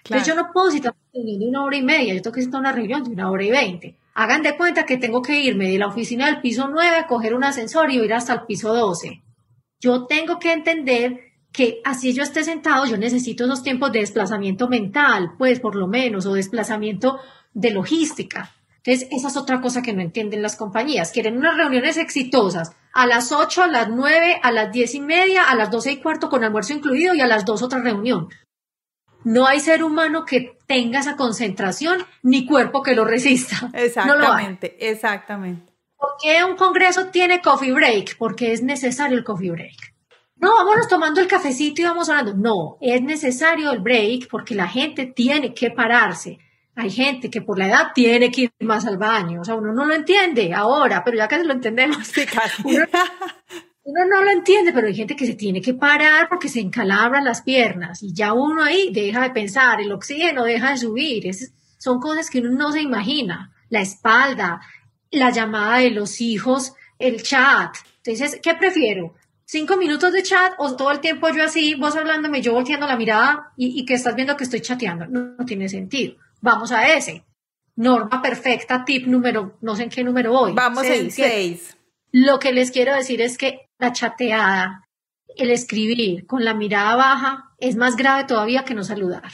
[0.04, 2.42] Entonces yo no puedo citar una reunión de una hora y media, yo tengo que
[2.42, 3.96] citar una reunión de una hora y veinte.
[4.14, 7.34] Hagan de cuenta que tengo que irme de la oficina del piso 9 a coger
[7.34, 9.22] un ascensor y ir hasta el piso 12.
[9.80, 11.20] Yo tengo que entender
[11.52, 15.86] que así yo esté sentado, yo necesito esos tiempos de desplazamiento mental, pues por lo
[15.86, 17.18] menos, o desplazamiento
[17.54, 18.52] de logística.
[18.82, 21.12] Entonces, esa es otra cosa que no entienden las compañías.
[21.12, 25.44] Quieren unas reuniones exitosas a las 8, a las 9, a las 10 y media,
[25.44, 28.28] a las 12 y cuarto con almuerzo incluido y a las 2 otra reunión.
[29.22, 33.70] No hay ser humano que tenga esa concentración ni cuerpo que lo resista.
[33.74, 35.72] Exactamente, exactamente.
[35.96, 38.16] ¿Por qué un congreso tiene coffee break?
[38.16, 39.94] Porque es necesario el coffee break.
[40.36, 42.32] No, vámonos tomando el cafecito y vamos hablando.
[42.34, 46.38] No, es necesario el break porque la gente tiene que pararse.
[46.80, 49.40] Hay gente que por la edad tiene que ir más al baño.
[49.40, 52.06] O sea, uno no lo entiende ahora, pero ya casi lo entendemos.
[52.06, 52.62] Sí, casi.
[52.64, 52.84] Uno,
[53.84, 57.24] uno no lo entiende, pero hay gente que se tiene que parar porque se encalabran
[57.24, 61.26] las piernas y ya uno ahí deja de pensar, el oxígeno deja de subir.
[61.26, 63.52] Es- son cosas que uno no se imagina.
[63.68, 64.60] La espalda,
[65.10, 67.74] la llamada de los hijos, el chat.
[68.04, 69.14] Entonces, ¿qué prefiero?
[69.44, 72.96] ¿Cinco minutos de chat o todo el tiempo yo así, vos hablándome, yo volteando la
[72.96, 75.06] mirada y, y que estás viendo que estoy chateando?
[75.06, 76.14] No, no tiene sentido.
[76.40, 77.24] Vamos a ese.
[77.76, 80.52] Norma perfecta, tip número, no sé en qué número voy.
[80.52, 81.76] Vamos Seis, en.
[82.12, 84.84] Lo que les quiero decir es que la chateada,
[85.36, 89.30] el escribir con la mirada baja es más grave todavía que no saludar.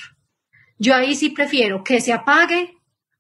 [0.79, 2.75] Yo ahí sí prefiero que se apague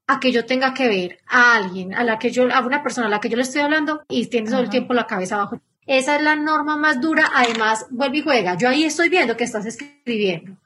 [0.06, 3.06] a que yo tenga que ver a alguien, a la que yo, a una persona
[3.06, 5.60] a la que yo le estoy hablando y tiene todo el tiempo la cabeza abajo.
[5.86, 7.30] Esa es la norma más dura.
[7.34, 8.56] Además, vuelve y juega.
[8.56, 10.56] Yo ahí estoy viendo que estás escribiendo.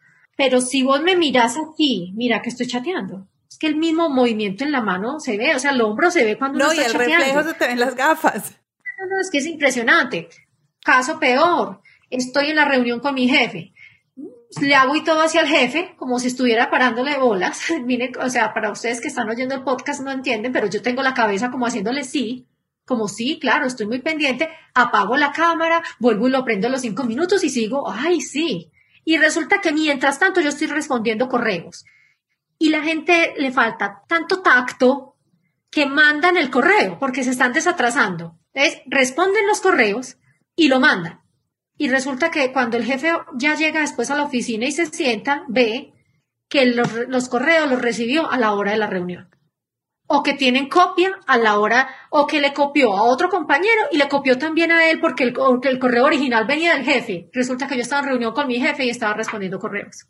[0.41, 3.29] Pero si vos me miras aquí, mira que estoy chateando.
[3.47, 6.25] Es que el mismo movimiento en la mano se ve, o sea, el hombro se
[6.25, 7.27] ve cuando No, uno y está el chateando.
[7.27, 8.59] reflejo se te ven las gafas.
[8.99, 10.31] No, no, es que es impresionante.
[10.83, 13.75] Caso peor, estoy en la reunión con mi jefe.
[14.63, 17.61] Le hago y todo hacia el jefe, como si estuviera parándole bolas.
[17.85, 21.03] Miren, o sea, para ustedes que están oyendo el podcast no entienden, pero yo tengo
[21.03, 22.47] la cabeza como haciéndole sí,
[22.87, 26.81] como sí, claro, estoy muy pendiente, apago la cámara, vuelvo y lo prendo a los
[26.81, 28.73] cinco minutos y sigo, ay, sí.
[29.11, 31.85] Y resulta que mientras tanto yo estoy respondiendo correos.
[32.61, 35.17] Y la gente le falta tanto tacto
[35.69, 38.39] que mandan el correo porque se están desatrasando.
[38.55, 40.17] Entonces, responden los correos
[40.55, 41.23] y lo mandan.
[41.77, 45.43] Y resulta que cuando el jefe ya llega después a la oficina y se sienta,
[45.49, 45.93] ve
[46.49, 49.29] que los, los correos los recibió a la hora de la reunión.
[50.13, 53.97] O que tienen copia a la hora, o que le copió a otro compañero y
[53.97, 57.31] le copió también a él porque el, porque el correo original venía del jefe.
[57.33, 60.07] Resulta que yo estaba en reunión con mi jefe y estaba respondiendo correos.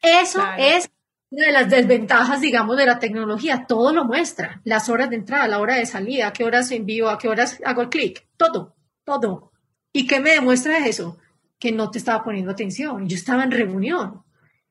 [0.00, 0.62] Eso Claro.
[0.62, 0.90] es
[1.30, 3.66] una de las desventajas, digamos, de la tecnología.
[3.68, 4.62] Todo lo muestra.
[4.64, 7.58] Las horas de entrada, la hora de salida, a qué horas envío, a qué horas
[7.64, 8.26] hago el clic.
[8.38, 8.74] Todo,
[9.04, 9.52] todo.
[9.92, 11.18] ¿Y qué me demuestra eso?
[11.58, 13.06] Que no te estaba poniendo atención.
[13.06, 14.22] Yo estaba en reunión.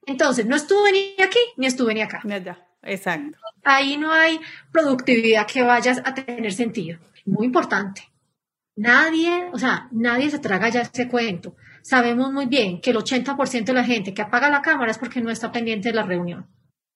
[0.07, 2.21] Entonces, no estuve ni aquí, ni estuve ni acá.
[2.81, 3.37] Exacto.
[3.63, 4.39] Ahí no hay
[4.71, 6.99] productividad que vayas a tener sentido.
[7.25, 8.09] Muy importante.
[8.75, 11.55] Nadie, o sea, nadie se traga ya ese cuento.
[11.81, 15.21] Sabemos muy bien que el 80% de la gente que apaga la cámara es porque
[15.21, 16.47] no está pendiente de la reunión.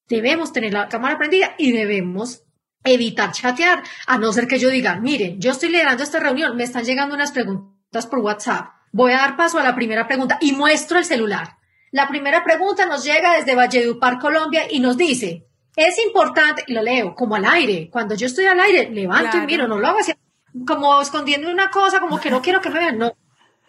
[0.08, 2.44] Debemos tener la cámara prendida y debemos
[2.84, 6.64] evitar chatear, a no ser que yo diga, miren, yo estoy liderando esta reunión, me
[6.64, 8.70] están llegando unas preguntas por WhatsApp.
[8.92, 11.58] Voy a dar paso a la primera pregunta y muestro el celular.
[11.92, 15.45] La primera pregunta nos llega desde Valledupar, Colombia, y nos dice,
[15.76, 17.90] es importante, lo leo como al aire.
[17.92, 19.44] Cuando yo estoy al aire, levanto Claro.
[19.44, 20.14] y miro, no lo hago así,
[20.66, 23.12] como escondiendo una cosa, como que no quiero que me vean, no.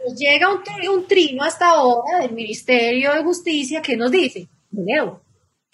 [0.07, 4.49] Nos llega un, tri- un trino hasta ahora del Ministerio de Justicia que nos dice,
[4.71, 5.23] lo leo.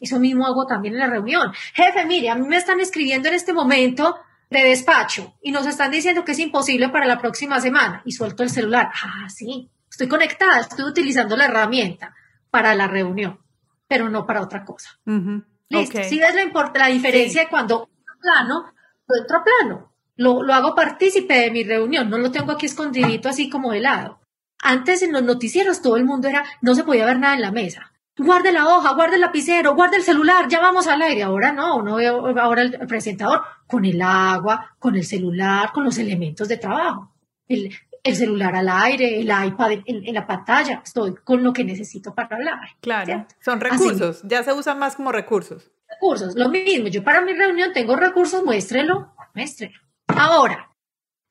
[0.00, 1.52] Eso mismo hago también en la reunión.
[1.74, 4.16] Jefe, mire, a mí me están escribiendo en este momento
[4.50, 8.02] de despacho y nos están diciendo que es imposible para la próxima semana.
[8.04, 8.90] Y suelto el celular.
[9.04, 12.14] Ah, sí, estoy conectada, estoy utilizando la herramienta
[12.50, 13.38] para la reunión,
[13.86, 14.90] pero no para otra cosa.
[15.06, 15.44] Ujú,
[15.80, 16.02] Listo.
[16.04, 19.92] Si ves la, import- la diferencia de cuando a plano, a plano.
[20.16, 23.80] Lo, lo hago partícipe de mi reunión, no lo tengo aquí escondidito así como de
[23.80, 24.20] lado.
[24.62, 27.50] Antes en los noticieros todo el mundo era, no se podía ver nada en la
[27.50, 27.92] mesa.
[28.16, 31.22] Guarde la hoja, guarde el lapicero, guarde el celular, ya vamos al aire.
[31.22, 35.82] Ahora no, uno ve ahora el, el presentador con el agua, con el celular, con
[35.84, 37.14] los elementos de trabajo.
[37.48, 41.64] El, el celular al aire, el iPad en, en la pantalla, estoy con lo que
[41.64, 42.58] necesito para hablar.
[42.80, 43.34] Claro, ¿cierto?
[43.40, 43.84] son Así.
[43.84, 45.70] recursos, ya se usan más como recursos.
[45.88, 46.34] recursos.
[46.34, 49.78] Lo mismo, yo para mi reunión tengo recursos, muéstrelo, muéstrelo.
[50.08, 50.68] Ahora,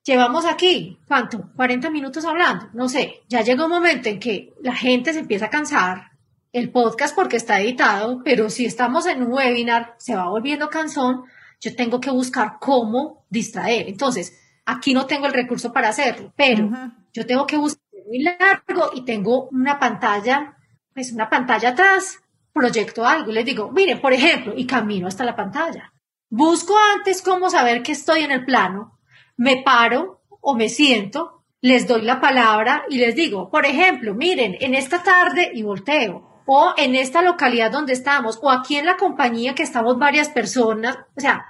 [0.04, 1.52] Llevamos aquí, ¿cuánto?
[1.56, 3.22] 40 minutos hablando, no sé.
[3.30, 6.12] Ya llega un momento en que la gente se empieza a cansar,
[6.54, 11.26] el podcast porque está editado, pero si estamos en un webinar, se va volviendo cansón,
[11.60, 13.88] yo tengo que buscar cómo distraer.
[13.88, 14.38] Entonces,
[14.72, 16.70] aquí no tengo el recurso para hacerlo, pero
[17.14, 20.58] yo tengo que buscar muy largo y tengo una pantalla,
[20.94, 22.20] pues una pantalla atrás,
[22.54, 25.94] proyecto algo y les digo, miren, por ejemplo, y camino hasta la pantalla.
[26.30, 28.98] Busco antes cómo saber que estoy en el plano,
[29.38, 34.56] me paro o me siento, les doy la palabra y les digo, por ejemplo, miren,
[34.60, 38.98] en esta tarde y volteo, o en esta localidad donde estamos, o aquí en la
[38.98, 41.46] compañía que estamos varias personas, o sea,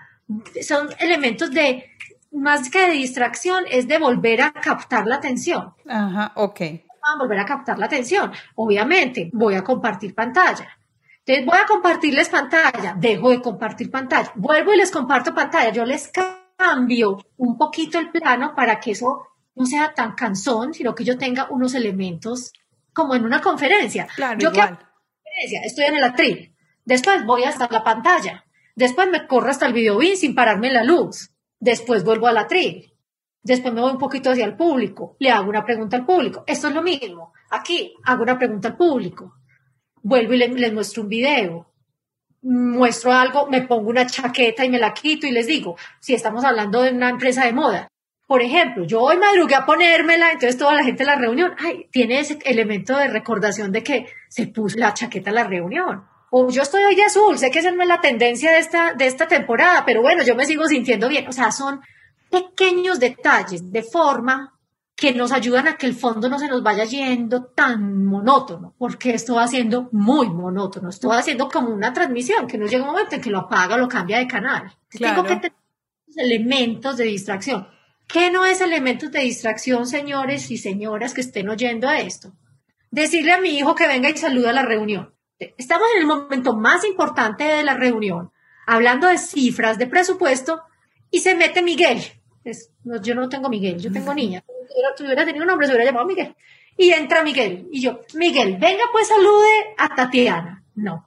[0.61, 1.91] son elementos de,
[2.32, 5.73] más que de distracción, es de volver a captar la atención.
[5.88, 6.61] Ajá, ok.
[7.03, 8.32] A volver a captar la atención.
[8.55, 10.77] Obviamente, voy a compartir pantalla.
[11.25, 15.86] Entonces, voy a compartirles pantalla, dejo de compartir pantalla, vuelvo y les comparto pantalla, yo
[15.86, 16.11] les
[16.57, 21.19] cambio un poquito el plano para que eso no sea tan cansón, sino que yo
[21.19, 22.53] tenga unos elementos
[22.91, 24.07] como en una conferencia.
[24.15, 24.79] Claro, yo igual.
[25.63, 26.55] estoy en el atril,
[26.86, 28.43] después voy hasta la pantalla,
[28.75, 31.32] después me corro hasta el video bin sin pararme en la luz,
[31.62, 32.93] después vuelvo al atril,
[33.41, 36.43] después me voy un poquito hacia el público, le hago una pregunta al público.
[36.45, 37.32] Esto es lo mismo.
[37.51, 39.36] Aquí hago una pregunta al público
[40.03, 41.68] vuelvo y les, muestro un video,
[42.41, 46.43] muestro algo, me pongo una chaqueta y me la quito y les digo, si estamos
[46.43, 47.88] hablando de una empresa de moda,
[48.28, 51.88] por ejemplo, yo hoy madrugué a ponérmela, entonces toda la gente en la reunión, ay,
[51.91, 56.05] tiene ese elemento de recordación de que se puso la chaqueta en la reunión.
[56.34, 58.93] O yo estoy hoy de azul, sé que esa no es la tendencia de esta,
[58.93, 61.27] de esta temporada, pero bueno, yo me sigo sintiendo bien.
[61.27, 61.82] O sea, son
[62.29, 64.57] pequeños detalles de forma
[64.95, 69.13] que nos ayudan a que el fondo no se nos vaya yendo tan monótono, porque
[69.13, 72.91] esto va siendo muy monótono, esto va siendo como una transmisión, que no llega un
[72.91, 74.71] momento en que lo apaga o lo cambia de canal.
[74.89, 75.53] Tengo que tener
[76.15, 77.67] elementos de distracción.
[78.07, 82.32] ¿Qué no es elementos de distracción, señores y señoras que estén oyendo a esto?
[82.89, 85.13] Decirle a mi hijo que venga y saluda a la reunión.
[85.57, 88.31] Estamos en el momento más importante de la reunión,
[88.67, 90.61] hablando de cifras, de presupuesto,
[91.09, 92.01] y se mete Miguel.
[93.01, 94.43] yo no tengo Miguel, yo tengo niña
[94.95, 96.35] si hubiera tenido un nombre, se hubiera llamado Miguel.
[96.77, 97.67] Y entra Miguel.
[97.71, 100.63] Y yo, Miguel, venga pues salude a Tatiana.
[100.75, 101.05] No.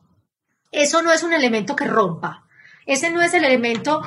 [0.71, 2.47] Eso no es un elemento que rompa.
[2.87, 4.03] Ese no es el elemento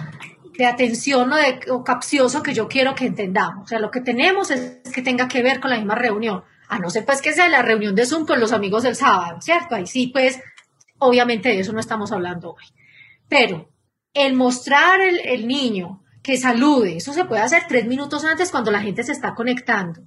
[0.57, 3.65] de atención o, de, capcioso que yo quiero que entendamos.
[3.65, 6.43] O sea, lo que tenemos es que tenga que ver con la misma reunión.
[6.67, 9.41] A no ser pues que sea la reunión de Zoom con los amigos del sábado,
[9.41, 9.75] ¿cierto?
[9.75, 10.39] Ahí sí, pues,
[10.99, 12.65] obviamente de eso no estamos hablando hoy.
[13.29, 13.69] Pero
[14.13, 16.97] el mostrar el, el niño que salude.
[16.97, 20.01] Eso se puede hacer tres minutos antes cuando la gente se está conectando.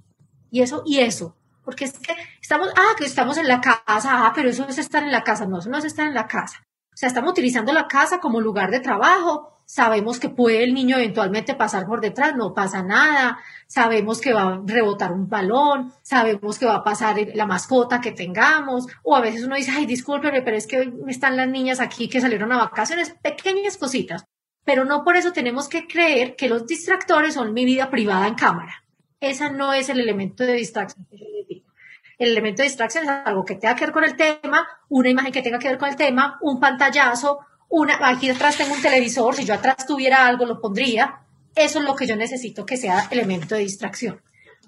[0.51, 1.35] Y eso, y eso.
[1.65, 5.03] Porque es que estamos, ah, que estamos en la casa, ah, pero eso es estar
[5.03, 5.47] en la casa.
[5.47, 6.59] No, eso no es estar en la casa.
[6.93, 9.60] O sea, estamos utilizando la casa como lugar de trabajo.
[9.73, 13.39] Sabemos que puede el niño eventualmente pasar por detrás, no pasa nada.
[13.69, 18.11] Sabemos que va a rebotar un balón, sabemos que va a pasar la mascota que
[18.11, 18.89] tengamos.
[19.05, 22.09] O a veces uno dice, ay, discúlpeme, pero es que hoy están las niñas aquí
[22.09, 23.15] que salieron a vacaciones.
[23.23, 24.25] Pequeñas cositas
[24.65, 28.35] pero no por eso tenemos que creer que los distractores son mi vida privada en
[28.35, 28.85] cámara.
[29.19, 31.07] Ese no es el elemento de distracción
[32.19, 35.33] El elemento de distracción es algo que tenga que ver con el tema, una imagen
[35.33, 37.41] que tenga que ver con el tema, un pantallazo,
[37.71, 41.21] una, aquí atrás tengo un televisor, si yo atrás tuviera algo lo pondría.
[41.55, 44.21] Eso es lo que yo necesito que sea elemento de distracción.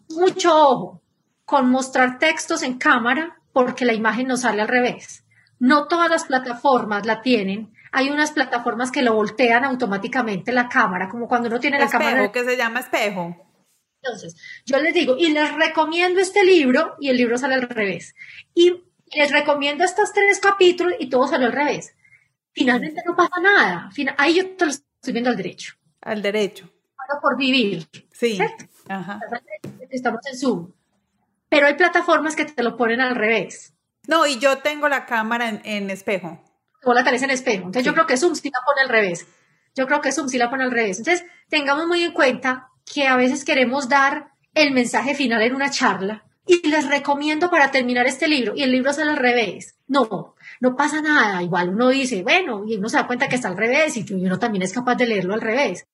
[0.08, 1.02] Mucho ojo
[1.44, 5.24] con mostrar textos en cámara porque la imagen no sale al revés.
[5.58, 11.10] No todas las plataformas la tienen hay unas plataformas que lo voltean automáticamente la cámara,
[11.10, 12.32] como cuando uno tiene la espejo, cámara.
[12.32, 13.36] que se llama espejo.
[14.02, 14.34] Entonces,
[14.64, 18.14] yo les digo, y les recomiendo este libro, y el libro sale al revés.
[18.54, 18.82] Y
[19.14, 21.94] les recomiendo estos tres capítulos y todo sale al revés.
[22.52, 23.90] Finalmente no pasa nada.
[24.18, 25.74] Ahí yo te lo estoy viendo al derecho.
[26.00, 26.68] Al derecho.
[27.20, 27.88] por vivir.
[28.10, 28.38] Sí.
[28.88, 29.20] Ajá.
[29.90, 30.72] Estamos en Zoom.
[31.48, 33.74] Pero hay plataformas que te lo ponen al revés.
[34.08, 36.42] No, y yo tengo la cámara en espejo
[36.84, 37.66] o la tenés en espejo.
[37.66, 39.26] Entonces yo creo que Zoom sí la pone al revés.
[39.74, 40.98] Yo creo que Zoom sí la pone al revés.
[40.98, 45.70] Entonces tengamos muy en cuenta que a veces queremos dar el mensaje final en una
[45.70, 49.76] charla y les recomiendo para terminar este libro y el libro sale al revés.
[49.86, 51.42] No, no pasa nada.
[51.42, 54.38] Igual uno dice, bueno, y uno se da cuenta que está al revés y uno
[54.38, 55.88] también es capaz de leerlo al revés.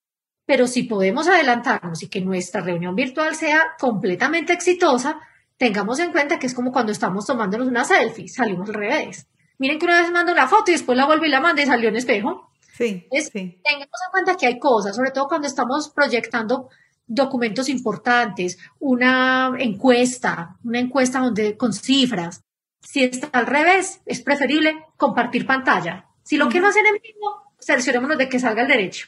[0.45, 5.19] Pero si podemos adelantarnos y que nuestra reunión virtual sea completamente exitosa,
[5.57, 9.25] tengamos en cuenta que es como cuando estamos tomándonos una selfie, salimos al revés.
[9.57, 11.65] Miren que una vez mando una foto y después la vuelvo y la mando y
[11.65, 12.51] salió en espejo.
[12.77, 13.61] Sí, sí.
[13.63, 16.69] Tengamos en cuenta que hay cosas, sobre todo cuando estamos proyectando
[17.07, 22.43] documentos importantes, una encuesta, una encuesta donde con cifras.
[22.81, 26.05] Si está al revés, es preferible compartir pantalla.
[26.23, 29.07] Si lo quiero hacer en vivo, cerciorémonos de que salga al derecho.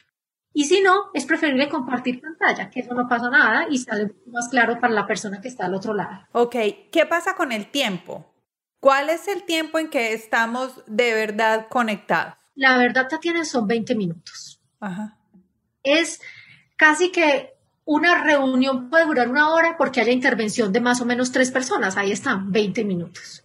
[0.54, 4.48] Y si no, es preferible compartir pantalla, que eso no pasa nada y sale más
[4.48, 6.26] claro para la persona que está al otro lado.
[6.32, 6.56] Ok,
[6.90, 8.26] ¿qué pasa con el tiempo?
[8.80, 12.34] ¿Cuál es el tiempo en que estamos de verdad conectados?
[12.54, 14.60] La verdad, Tatiana, son 20 minutos.
[14.80, 15.16] Ajá.
[15.82, 16.20] Es
[16.76, 17.54] casi que
[17.84, 21.96] una reunión puede durar una hora porque haya intervención de más o menos tres personas.
[21.96, 23.41] Ahí están, 20 minutos.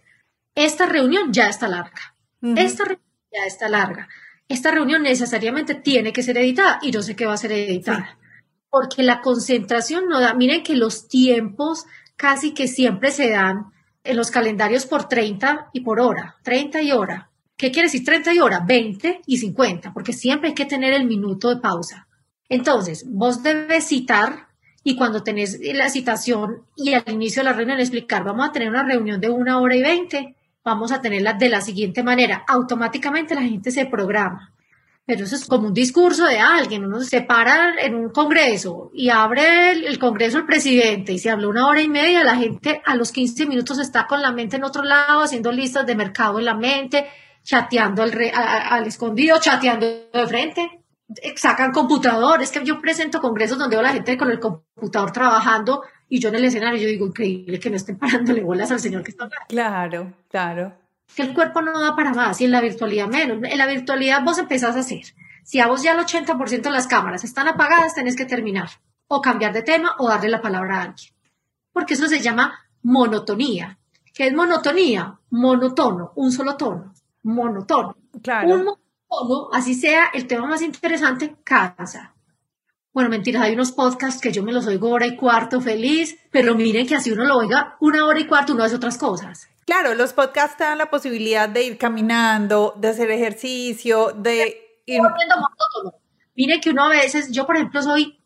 [0.58, 2.14] Esta reunión ya está larga.
[2.42, 4.08] Esta reunión ya está larga
[4.48, 8.18] esta reunión necesariamente tiene que ser editada y yo sé que va a ser editada.
[8.70, 11.84] Porque la concentración no da, miren que los tiempos
[12.16, 13.66] casi que siempre se dan
[14.04, 17.30] en los calendarios por 30 y por hora, 30 y hora.
[17.56, 18.60] ¿Qué quiere decir 30 y hora?
[18.60, 22.06] 20 y 50, porque siempre hay que tener el minuto de pausa.
[22.48, 24.48] Entonces, vos debes citar
[24.82, 28.70] y cuando tenés la citación y al inicio de la reunión explicar, vamos a tener
[28.70, 30.36] una reunión de una hora y 20
[30.68, 32.44] vamos a tenerla de la siguiente manera.
[32.46, 34.52] Automáticamente la gente se programa.
[35.08, 36.84] Pero eso es como un discurso de alguien.
[36.84, 41.48] Uno se para en un congreso y abre el, congreso el presidente y se habla
[41.48, 42.22] una hora y media.
[42.22, 45.86] La gente a los 15 minutos está con la mente en otro lado, haciendo listas
[45.86, 47.06] de mercado en la mente,
[47.42, 50.84] chateando al, al escondido, chateando de frente.
[51.36, 52.50] Sacan computadores.
[52.50, 56.30] que yo presento congresos donde veo a la gente con el computador trabajando y yo
[56.30, 59.28] en el escenario, yo digo, increíble que no estén parándole bolas al señor que está
[59.48, 60.74] Claro, claro.
[61.14, 63.38] Que el cuerpo no da para más y en la virtualidad menos.
[63.42, 65.04] En la virtualidad vos empezás a hacer.
[65.42, 68.68] Si a vos ya el 80% de las cámaras están apagadas, tenés que terminar.
[69.08, 71.12] O cambiar de tema o darle la palabra a alguien.
[71.72, 73.78] Porque eso se llama monotonía.
[74.12, 75.18] ¿Qué es monotonía?
[75.30, 76.92] Monotono, un solo tono.
[77.22, 77.96] Monotono.
[78.22, 78.54] Claro.
[78.54, 82.14] Un monotono, así sea el tema más interesante, cansa.
[82.92, 86.54] Bueno, mentiras, hay unos podcasts que yo me los oigo hora y cuarto feliz, pero
[86.54, 89.48] miren que así uno lo oiga una hora y cuarto, uno hace otras cosas.
[89.66, 95.00] Claro, los podcasts te dan la posibilidad de ir caminando, de hacer ejercicio, de ir...
[96.34, 98.18] Miren que uno a veces, yo por ejemplo soy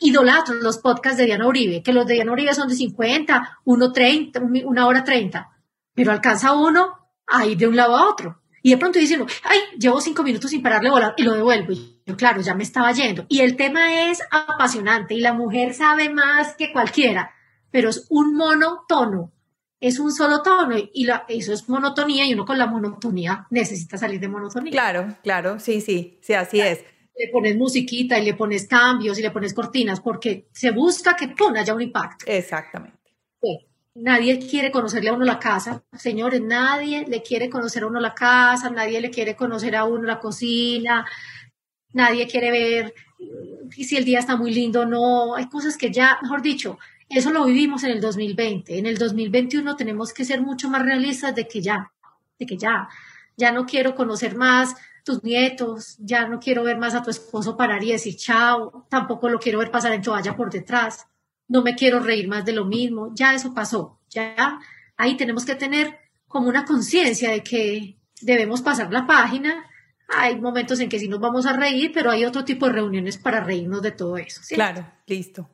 [0.00, 4.64] idolatro los podcasts de Diana Uribe, que los de Diana Uribe son de 50, 1.30,
[4.66, 5.50] una hora 30,
[5.94, 8.42] pero alcanza uno a ir de un lado a otro.
[8.62, 11.72] Y de pronto dice ay, llevo cinco minutos sin pararle volar y lo devuelvo.
[11.72, 13.24] Y yo, claro, ya me estaba yendo.
[13.28, 17.34] Y el tema es apasionante y la mujer sabe más que cualquiera,
[17.70, 19.32] pero es un monotono,
[19.80, 23.96] es un solo tono y la, eso es monotonía y uno con la monotonía necesita
[23.96, 24.72] salir de monotonía.
[24.72, 26.84] Claro, claro, sí, sí, sí, así es.
[27.16, 31.28] Le pones musiquita y le pones cambios y le pones cortinas porque se busca que
[31.28, 32.24] pum, haya un impacto.
[32.26, 32.98] Exactamente.
[33.42, 33.69] Sí.
[33.94, 38.14] Nadie quiere conocerle a uno la casa, señores, nadie le quiere conocer a uno la
[38.14, 41.04] casa, nadie le quiere conocer a uno la cocina,
[41.92, 42.94] nadie quiere ver
[43.70, 45.34] si el día está muy lindo o no.
[45.34, 46.78] Hay cosas que ya, mejor dicho,
[47.08, 48.78] eso lo vivimos en el 2020.
[48.78, 51.92] En el 2021 tenemos que ser mucho más realistas de que ya,
[52.38, 52.88] de que ya,
[53.36, 57.56] ya no quiero conocer más tus nietos, ya no quiero ver más a tu esposo
[57.56, 61.09] parar y decir chao, tampoco lo quiero ver pasar en toalla por detrás
[61.50, 64.60] no me quiero reír más de lo mismo, ya eso pasó, ya
[64.96, 65.98] ahí tenemos que tener
[66.28, 69.66] como una conciencia de que debemos pasar la página.
[70.08, 73.18] Hay momentos en que sí nos vamos a reír, pero hay otro tipo de reuniones
[73.18, 74.40] para reírnos de todo eso.
[74.48, 75.50] Claro, listo.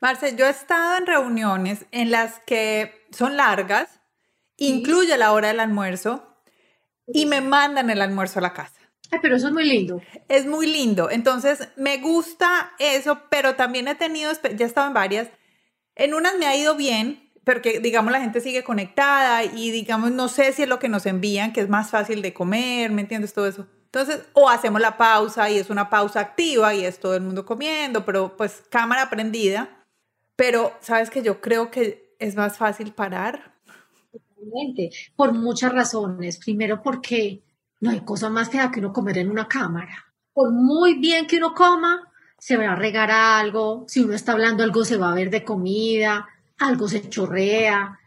[0.00, 4.00] Marce, yo he estado en reuniones en las que son largas,
[4.58, 6.36] incluye la hora del almuerzo,
[7.06, 8.78] y me mandan el almuerzo a la casa.
[9.10, 10.02] Ay, pero eso es muy lindo.
[10.28, 11.10] Es muy lindo.
[11.10, 15.28] Entonces, me gusta eso, pero también he tenido, ya he estado en varias,
[15.98, 20.28] en unas me ha ido bien, porque digamos la gente sigue conectada y digamos no
[20.28, 23.34] sé si es lo que nos envían, que es más fácil de comer, ¿me entiendes?
[23.34, 23.66] Todo eso.
[23.86, 27.46] Entonces, o hacemos la pausa y es una pausa activa y es todo el mundo
[27.46, 29.86] comiendo, pero pues cámara prendida.
[30.36, 33.54] Pero, ¿sabes que Yo creo que es más fácil parar.
[34.12, 36.38] Totalmente, por muchas razones.
[36.38, 37.42] Primero porque
[37.80, 40.12] no hay cosa más fea que uno comer en una cámara.
[40.32, 42.07] Por muy bien que uno coma,
[42.38, 45.44] se va a regar algo, si uno está hablando algo se va a ver de
[45.44, 46.28] comida,
[46.58, 47.98] algo se chorrea,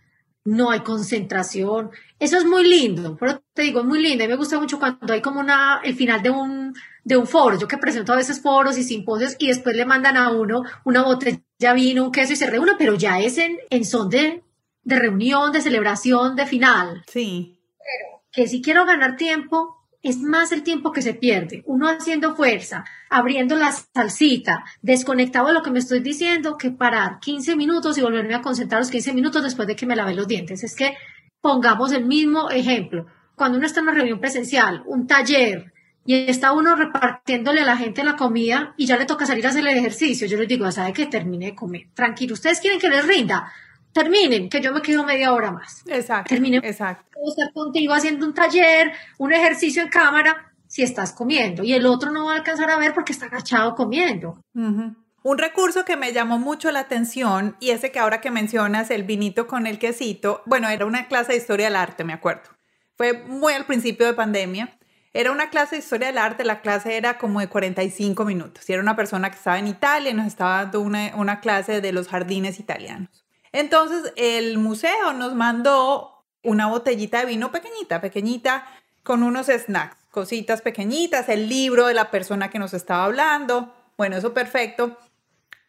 [0.43, 1.91] no hay concentración.
[2.19, 4.23] Eso es muy lindo, pero te digo, es muy lindo.
[4.23, 6.73] Y me gusta mucho cuando hay como una, el final de un,
[7.03, 7.59] de un foro.
[7.59, 11.03] Yo que presento a veces foros y simposios y después le mandan a uno una
[11.03, 11.41] botella
[11.75, 14.43] vino, un queso y se reúne, pero ya es en, en son de,
[14.83, 17.03] de reunión, de celebración, de final.
[17.07, 17.59] Sí.
[17.77, 21.63] Pero que si quiero ganar tiempo, es más el tiempo que se pierde.
[21.65, 27.19] Uno haciendo fuerza, abriendo la salsita, desconectado de lo que me estoy diciendo, que parar
[27.19, 30.27] 15 minutos y volverme a concentrar los 15 minutos después de que me lavé los
[30.27, 30.63] dientes.
[30.63, 30.95] Es que
[31.39, 33.05] pongamos el mismo ejemplo.
[33.35, 35.71] Cuando uno está en una reunión presencial, un taller,
[36.03, 39.49] y está uno repartiéndole a la gente la comida y ya le toca salir a
[39.49, 41.87] hacer el ejercicio, yo les digo, ¿sabe que termine de comer?
[41.93, 43.51] Tranquilo, ¿ustedes quieren que les rinda?
[43.93, 45.83] Terminen, que yo me quedo media hora más.
[45.87, 46.29] Exacto.
[46.29, 46.63] Terminen.
[46.63, 47.05] Exacto.
[47.13, 51.85] Puedo estar contigo haciendo un taller, un ejercicio en cámara, si estás comiendo y el
[51.85, 54.41] otro no va a alcanzar a ver porque está agachado comiendo.
[54.53, 59.03] Un recurso que me llamó mucho la atención y ese que ahora que mencionas, el
[59.03, 62.49] vinito con el quesito, bueno, era una clase de historia del arte, me acuerdo.
[62.95, 64.79] Fue muy al principio de pandemia.
[65.13, 68.71] Era una clase de historia del arte, la clase era como de 45 minutos y
[68.71, 71.91] era una persona que estaba en Italia y nos estaba dando una, una clase de
[71.91, 73.20] los jardines italianos.
[73.51, 78.67] Entonces el museo nos mandó una botellita de vino pequeñita, pequeñita,
[79.03, 83.73] con unos snacks cositas pequeñitas, el libro de la persona que nos estaba hablando.
[83.97, 84.97] Bueno, eso perfecto.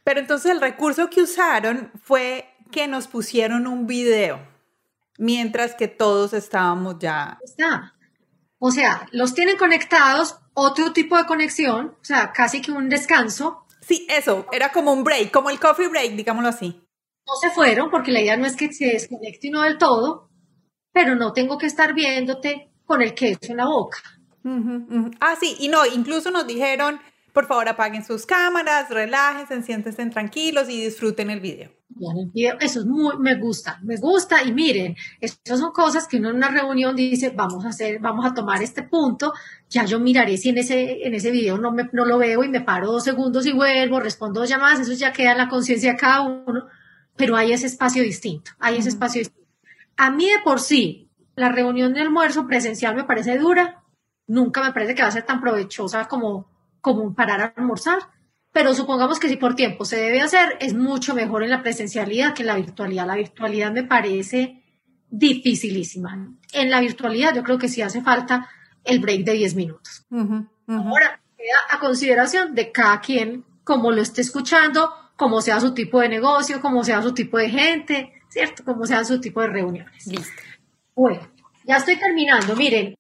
[0.04, 4.40] Pero entonces el recurso que usaron fue que nos pusieron un video
[5.16, 7.38] mientras que todos estábamos ya.
[7.42, 7.94] Está.
[8.58, 13.66] O sea, los tienen conectados, otro tipo de conexión, o sea, casi que un descanso.
[13.80, 16.81] Sí, eso, era como un break, como el coffee break, digámoslo así.
[17.26, 20.28] No se fueron porque la idea no es que se desconecte uno del todo,
[20.92, 23.98] pero no tengo que estar viéndote con el queso en la boca.
[25.20, 26.98] Ah, sí, y no, incluso nos dijeron,
[27.32, 31.70] por favor apaguen sus cámaras, relájense, siéntense tranquilos y disfruten el video.
[32.60, 34.42] Eso es muy, me gusta, me gusta.
[34.42, 38.26] Y miren, estas son cosas que uno en una reunión dice, vamos a hacer, vamos
[38.26, 39.32] a tomar este punto,
[39.68, 42.48] ya yo miraré si en ese, en ese video no, me, no lo veo y
[42.48, 45.92] me paro dos segundos y vuelvo, respondo dos llamadas, eso ya queda en la conciencia
[45.92, 46.66] de cada uno,
[47.22, 49.48] pero hay ese espacio distinto, hay ese espacio distinto.
[49.96, 53.84] A mí de por sí, la reunión de almuerzo presencial me parece dura,
[54.26, 56.50] nunca me parece que va a ser tan provechosa como,
[56.80, 58.00] como parar a almorzar.
[58.50, 62.34] Pero supongamos que si por tiempo se debe hacer, es mucho mejor en la presencialidad
[62.34, 63.06] que en la virtualidad.
[63.06, 64.60] La virtualidad me parece
[65.08, 66.34] dificilísima.
[66.52, 68.48] En la virtualidad yo creo que sí hace falta
[68.82, 70.04] el break de 10 minutos.
[70.10, 74.92] Ahora, queda a consideración de cada quien, como lo esté escuchando,
[75.22, 78.64] como sea su tipo de negocio, como sea su tipo de gente, ¿cierto?
[78.64, 80.04] Como sea su tipo de reuniones.
[80.08, 80.42] Listo.
[80.96, 81.20] Bueno,
[81.64, 82.56] ya estoy terminando.
[82.56, 82.96] Miren,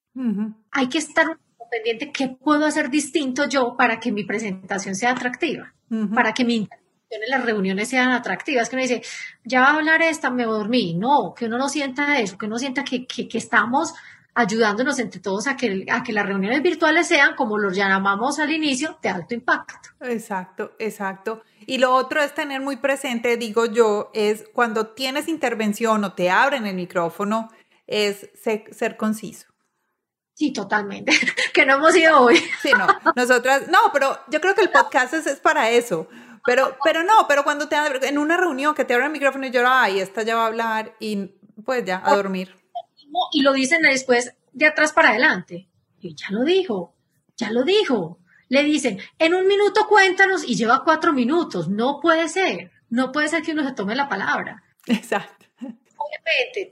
[0.70, 1.26] hay que estar
[1.68, 5.74] pendiente qué puedo hacer distinto yo para que mi presentación sea atractiva,
[6.14, 9.02] para que mi intervención en las reuniones sean atractivas, que uno dice,
[9.44, 10.94] ya va a hablar esta, me dormí.
[10.94, 13.94] No, que uno no sienta eso, que uno sienta que, que, estamos
[14.32, 18.52] ayudándonos entre todos a que, a que las reuniones virtuales sean, como los llamamos al
[18.52, 19.88] inicio, de alto impacto.
[20.02, 21.42] Exacto, exacto.
[21.66, 26.30] Y lo otro es tener muy presente, digo yo, es cuando tienes intervención o te
[26.30, 27.50] abren el micrófono,
[27.86, 29.52] es ser conciso.
[30.34, 31.12] Sí, totalmente.
[31.54, 32.36] que no hemos ido hoy.
[32.60, 32.86] sí, no.
[33.14, 36.08] Nosotras, no, pero yo creo que el podcast es, para eso.
[36.44, 39.50] Pero, pero no, pero cuando te en una reunión que te abren el micrófono y
[39.50, 41.30] yo, ay, esta ya va a hablar y
[41.64, 42.56] pues ya, a dormir.
[43.32, 45.68] Y lo dicen después de atrás para adelante.
[46.00, 46.94] Y ya lo dijo,
[47.36, 48.18] ya lo dijo.
[48.52, 51.68] Le dicen, en un minuto cuéntanos y lleva cuatro minutos.
[51.68, 52.70] No puede ser.
[52.90, 54.62] No puede ser que uno se tome la palabra.
[54.86, 55.46] Exacto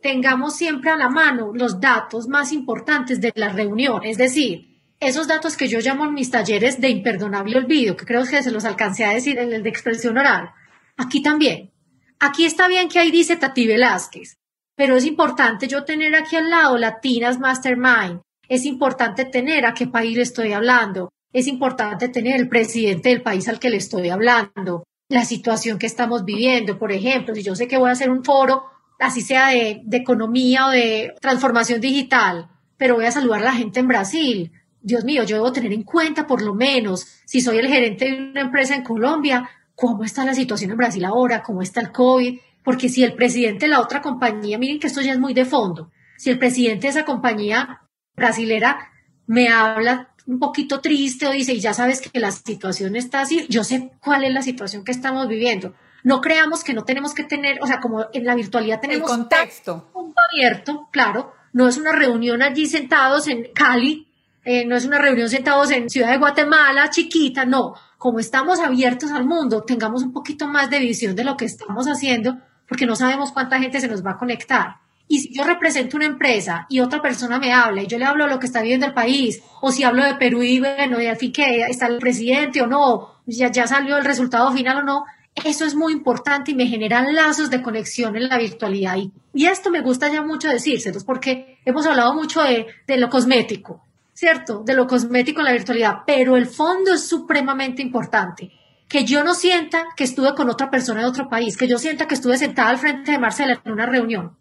[0.02, 5.26] tengamos siempre a la mano los datos más importantes de la reunión, es decir, esos
[5.26, 8.64] datos que yo llamo en mis talleres de imperdonable olvido, que creo que se los
[8.64, 10.50] alcancé a decir en el de expresión oral.
[10.96, 11.72] Aquí también.
[12.18, 14.36] Aquí está bien que ahí dice Tati Velázquez,
[14.76, 18.20] pero es importante yo tener aquí al lado Latinas Mastermind.
[18.46, 21.10] Es importante tener a qué país le estoy hablando.
[21.32, 24.84] Es importante tener el presidente del país al que le estoy hablando.
[25.08, 28.24] La situación que estamos viviendo, por ejemplo, si yo sé que voy a hacer un
[28.24, 28.64] foro
[29.00, 33.80] así sea de, economía o de transformación digital, pero voy a saludar a la gente
[33.80, 34.52] en Brasil.
[34.82, 38.30] Dios mío, yo debo tener en cuenta por lo menos, si soy el gerente de
[38.30, 42.38] una empresa en Colombia, cómo está la situación en Brasil ahora, cómo está el COVID,
[42.62, 45.44] porque si el presidente de la otra compañía, miren que esto ya es muy de
[45.44, 47.80] fondo, si el presidente de esa compañía
[48.14, 48.90] brasilera
[49.26, 53.46] me habla un poquito triste o dice, y ya sabes que la situación está así,
[53.48, 55.74] yo sé cuál es la situación que estamos viviendo.
[56.04, 59.16] No creamos que no tenemos que tener, o sea, como en la virtualidad tenemos el
[59.18, 59.90] contexto
[60.32, 64.06] abierto, claro, no es una reunión allí sentados en Cali,
[64.44, 69.10] eh, no es una reunión sentados en Ciudad de Guatemala, chiquita, no, como estamos abiertos
[69.10, 72.94] al mundo, tengamos un poquito más de visión de lo que estamos haciendo, porque no
[72.94, 74.76] sabemos cuánta gente se nos va a conectar.
[75.12, 78.26] Y si yo represento una empresa y otra persona me habla y yo le hablo
[78.26, 81.06] de lo que está viviendo el país, o si hablo de Perú y bueno, y
[81.06, 84.82] al fin que está el presidente o no, ya, ya salió el resultado final o
[84.84, 85.02] no,
[85.44, 88.98] eso es muy importante y me generan lazos de conexión en la virtualidad.
[88.98, 93.08] Y, y esto me gusta ya mucho decírselos porque hemos hablado mucho de, de lo
[93.08, 93.82] cosmético,
[94.14, 94.62] ¿cierto?
[94.64, 98.52] De lo cosmético en la virtualidad, pero el fondo es supremamente importante.
[98.88, 102.06] Que yo no sienta que estuve con otra persona de otro país, que yo sienta
[102.06, 104.36] que estuve sentada al frente de Marcela en una reunión,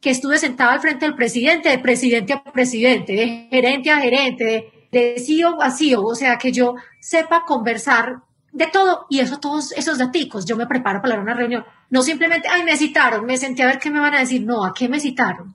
[0.00, 4.44] que estuve sentada al frente del presidente, de presidente a presidente, de gerente a gerente,
[4.44, 8.22] de, de CEO a CEO, o sea, que yo sepa conversar
[8.52, 11.64] de todo, y eso, todos esos daticos, yo me preparo para una reunión.
[11.90, 14.44] No simplemente, ay, me citaron, me senté a ver qué me van a decir.
[14.44, 15.54] No, ¿a qué me citaron?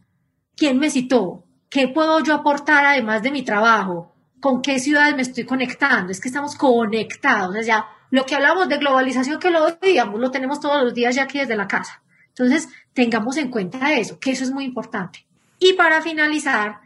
[0.56, 1.44] ¿Quién me citó?
[1.70, 4.16] ¿Qué puedo yo aportar además de mi trabajo?
[4.46, 8.36] con qué ciudades me estoy conectando, es que estamos conectados, o sea, ya lo que
[8.36, 11.68] hablamos de globalización que lo digamos, lo tenemos todos los días ya aquí desde la
[11.68, 12.04] casa.
[12.38, 15.26] Entonces, tengamos en cuenta eso, que eso es muy importante.
[15.58, 16.82] Y para finalizar,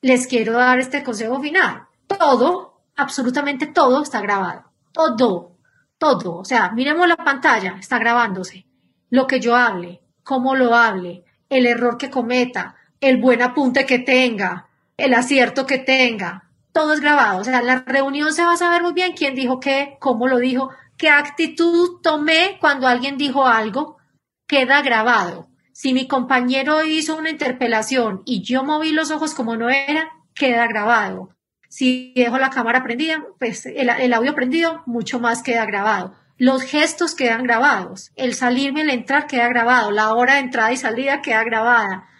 [0.00, 1.84] les quiero dar este consejo final.
[2.08, 4.64] Todo, absolutamente todo está grabado.
[4.92, 5.56] Todo,
[5.98, 6.36] todo.
[6.38, 8.66] O sea, miremos la pantalla, está grabándose.
[9.10, 14.00] Lo que yo hable, cómo lo hable, el error que cometa, el buen apunte que
[14.00, 17.40] tenga, el acierto que tenga, todo es grabado.
[17.40, 20.38] O sea, la reunión se va a saber muy bien quién dijo qué, cómo lo
[20.38, 23.98] dijo, qué actitud tomé cuando alguien dijo algo,
[24.52, 25.48] queda grabado.
[25.72, 30.66] Si mi compañero hizo una interpelación y yo moví los ojos como no era, queda
[30.66, 31.30] grabado.
[31.70, 36.14] Si dejo la cámara prendida, pues el, el audio prendido, mucho más queda grabado.
[36.36, 38.12] Los gestos quedan grabados.
[38.14, 39.90] El salirme, el entrar queda grabado.
[39.90, 42.10] La hora de entrada y salida queda grabada.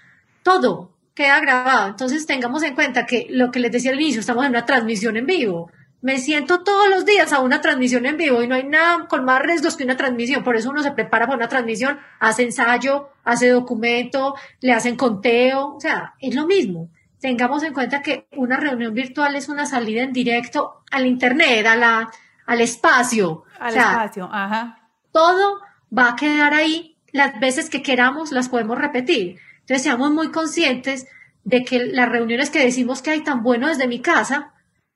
[0.42, 1.88] Todo queda grabado.
[1.88, 5.18] Entonces tengamos en cuenta que lo que les decía al inicio, estamos en una transmisión
[5.18, 5.70] en vivo.
[6.02, 9.24] Me siento todos los días a una transmisión en vivo y no hay nada con
[9.24, 10.42] más riesgos que una transmisión.
[10.42, 15.76] Por eso uno se prepara para una transmisión, hace ensayo, hace documento, le hacen conteo.
[15.76, 16.90] O sea, es lo mismo.
[17.20, 21.76] Tengamos en cuenta que una reunión virtual es una salida en directo al Internet, a
[21.76, 22.10] la,
[22.46, 23.44] al espacio.
[23.60, 24.88] Al espacio, ajá.
[25.12, 25.60] Todo
[25.96, 26.96] va a quedar ahí.
[27.12, 29.38] Las veces que queramos las podemos repetir.
[29.60, 31.06] Entonces, seamos muy conscientes
[31.44, 34.51] de que las reuniones que decimos que hay tan bueno desde mi casa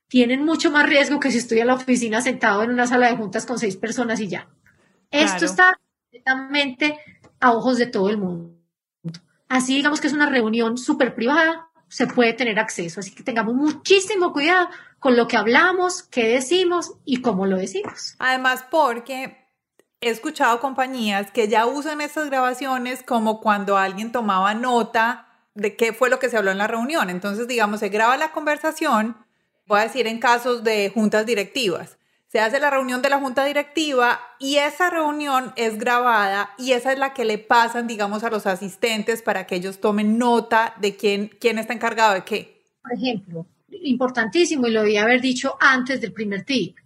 [0.09, 3.17] tienen mucho más riesgo que si estoy en la oficina sentado en una sala de
[3.17, 4.49] juntas con seis personas y ya.
[5.11, 6.99] Esto está completamente
[7.41, 8.57] a ojos de todo el mundo.
[9.49, 13.01] Así digamos que es una reunión súper privada, se puede tener acceso.
[13.01, 18.17] Así que tengamos muchísimo cuidado con lo que hablamos, qué decimos y cómo lo decimos.
[18.19, 19.47] Además, porque
[20.01, 25.93] he escuchado compañías que ya usan estas grabaciones como cuando alguien tomaba nota de qué
[25.93, 27.09] fue lo que se habló en la reunión.
[27.09, 29.17] Entonces, digamos, se graba la conversación,
[29.67, 31.99] voy a decir en casos de juntas directivas.
[32.29, 36.93] Se hace la reunión de la junta directiva y esa reunión es grabada y esa
[36.93, 40.97] es la que le pasan, digamos, a los asistentes para que ellos tomen nota de
[40.97, 42.63] quién, quién está encargado de qué.
[42.83, 46.77] Por ejemplo, importantísimo y lo debía haber dicho antes del primer tip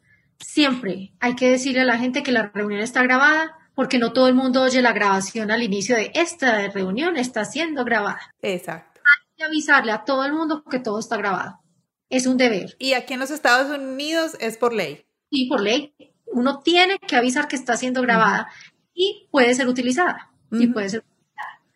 [0.41, 4.29] siempre hay que decirle a la gente que la reunión está grabada porque no todo
[4.29, 8.21] el mundo oye la grabación al inicio de esta reunión está siendo grabada.
[8.43, 9.01] Exacto.
[9.01, 11.61] Hay que avisarle a todo el mundo que todo está grabado.
[12.11, 12.77] Es un deber.
[12.79, 15.07] Y aquí en los Estados Unidos es por ley.
[15.31, 15.95] Y por ley.
[16.27, 18.49] Uno tiene que avisar que está siendo grabada
[18.93, 20.31] y puede ser utilizada.
[20.53, 21.05] Y puede ser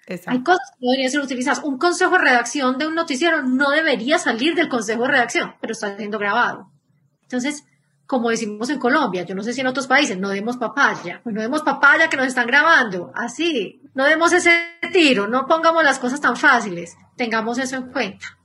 [0.06, 0.38] Exacto.
[0.38, 1.64] Hay cosas que no deberían ser utilizadas.
[1.64, 5.72] Un consejo de redacción de un noticiero no debería salir del consejo de redacción, pero
[5.72, 6.70] está siendo grabado.
[7.22, 7.64] Entonces,
[8.06, 11.34] como decimos en Colombia, yo no sé si en otros países, no demos papaya, pues
[11.34, 14.50] no demos papaya que nos están grabando, así, no demos ese
[14.92, 18.38] tiro, no pongamos las cosas tan fáciles, tengamos eso en cuenta.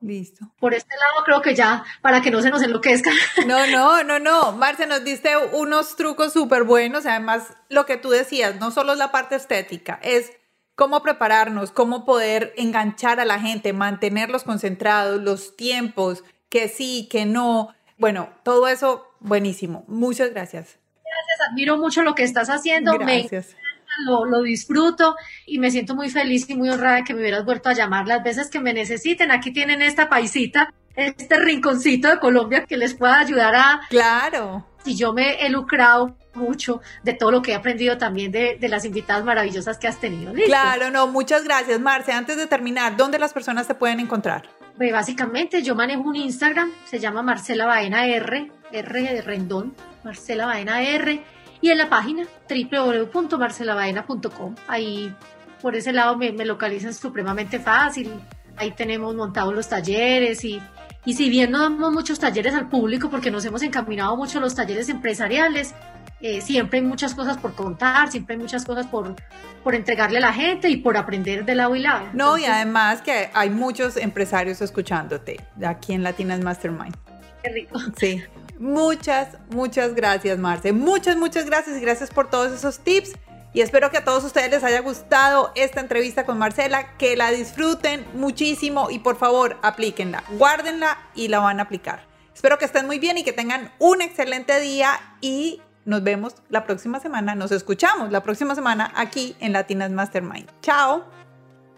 [0.00, 0.46] Listo.
[0.60, 3.10] Por este lado creo que ya, para que no se nos enloquezca.
[3.46, 4.52] No, no, no, no.
[4.52, 7.06] Marce, nos diste unos trucos súper buenos.
[7.06, 10.32] Además, lo que tú decías, no solo es la parte estética, es
[10.76, 17.26] cómo prepararnos, cómo poder enganchar a la gente, mantenerlos concentrados, los tiempos, que sí, que
[17.26, 17.74] no.
[17.96, 19.84] Bueno, todo eso buenísimo.
[19.88, 20.78] Muchas gracias.
[21.04, 22.92] Gracias, admiro mucho lo que estás haciendo.
[22.92, 23.56] Gracias.
[24.04, 27.44] Lo, lo, disfruto y me siento muy feliz y muy honrada de que me hubieras
[27.44, 29.30] vuelto a llamar las veces que me necesiten.
[29.30, 33.80] Aquí tienen esta paisita, este rinconcito de Colombia que les pueda ayudar a...
[33.88, 34.66] Claro.
[34.84, 38.68] Y yo me he lucrado mucho de todo lo que he aprendido también de, de
[38.68, 40.32] las invitadas maravillosas que has tenido.
[40.32, 42.12] Claro, no, muchas gracias, Marce.
[42.12, 44.48] Antes de terminar, ¿dónde las personas te pueden encontrar?
[44.78, 49.74] Pues básicamente yo manejo un Instagram, se llama Marcela Baena R, R de Rendón,
[50.04, 51.20] Marcela Baena R,
[51.60, 54.54] y en la página www.marcelabaena.com.
[54.66, 55.14] Ahí
[55.60, 58.12] por ese lado me, me, localizan supremamente fácil.
[58.56, 60.60] Ahí tenemos montados los talleres y,
[61.04, 64.40] y si bien no damos muchos talleres al público porque nos hemos encaminado mucho a
[64.40, 65.74] los talleres empresariales,
[66.20, 69.14] eh, siempre hay muchas cosas por contar, siempre hay muchas cosas por,
[69.62, 72.06] por entregarle a la gente y por aprender de lado y lado.
[72.12, 76.96] No, y además que hay muchos empresarios escuchándote aquí en Latinas Mastermind.
[77.42, 77.78] Qué rico.
[77.96, 78.22] Sí.
[78.58, 80.72] Muchas, muchas gracias, Marce.
[80.72, 83.12] Muchas, muchas gracias y gracias por todos esos tips.
[83.54, 87.30] Y espero que a todos ustedes les haya gustado esta entrevista con Marcela, que la
[87.30, 92.06] disfruten muchísimo y por favor aplíquenla, guárdenla y la van a aplicar.
[92.34, 96.64] Espero que estén muy bien y que tengan un excelente día y nos vemos la
[96.64, 100.48] próxima semana, nos escuchamos la próxima semana aquí en Latinas Mastermind.
[100.60, 101.04] Chao.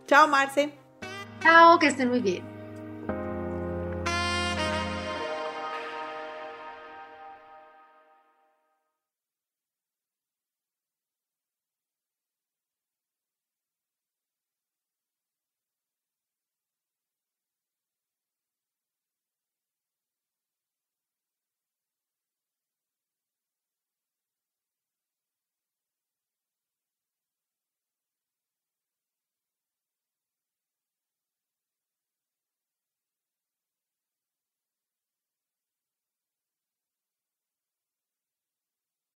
[0.07, 0.75] Chao, Marce.
[1.41, 2.50] Chao, que estén muy bien.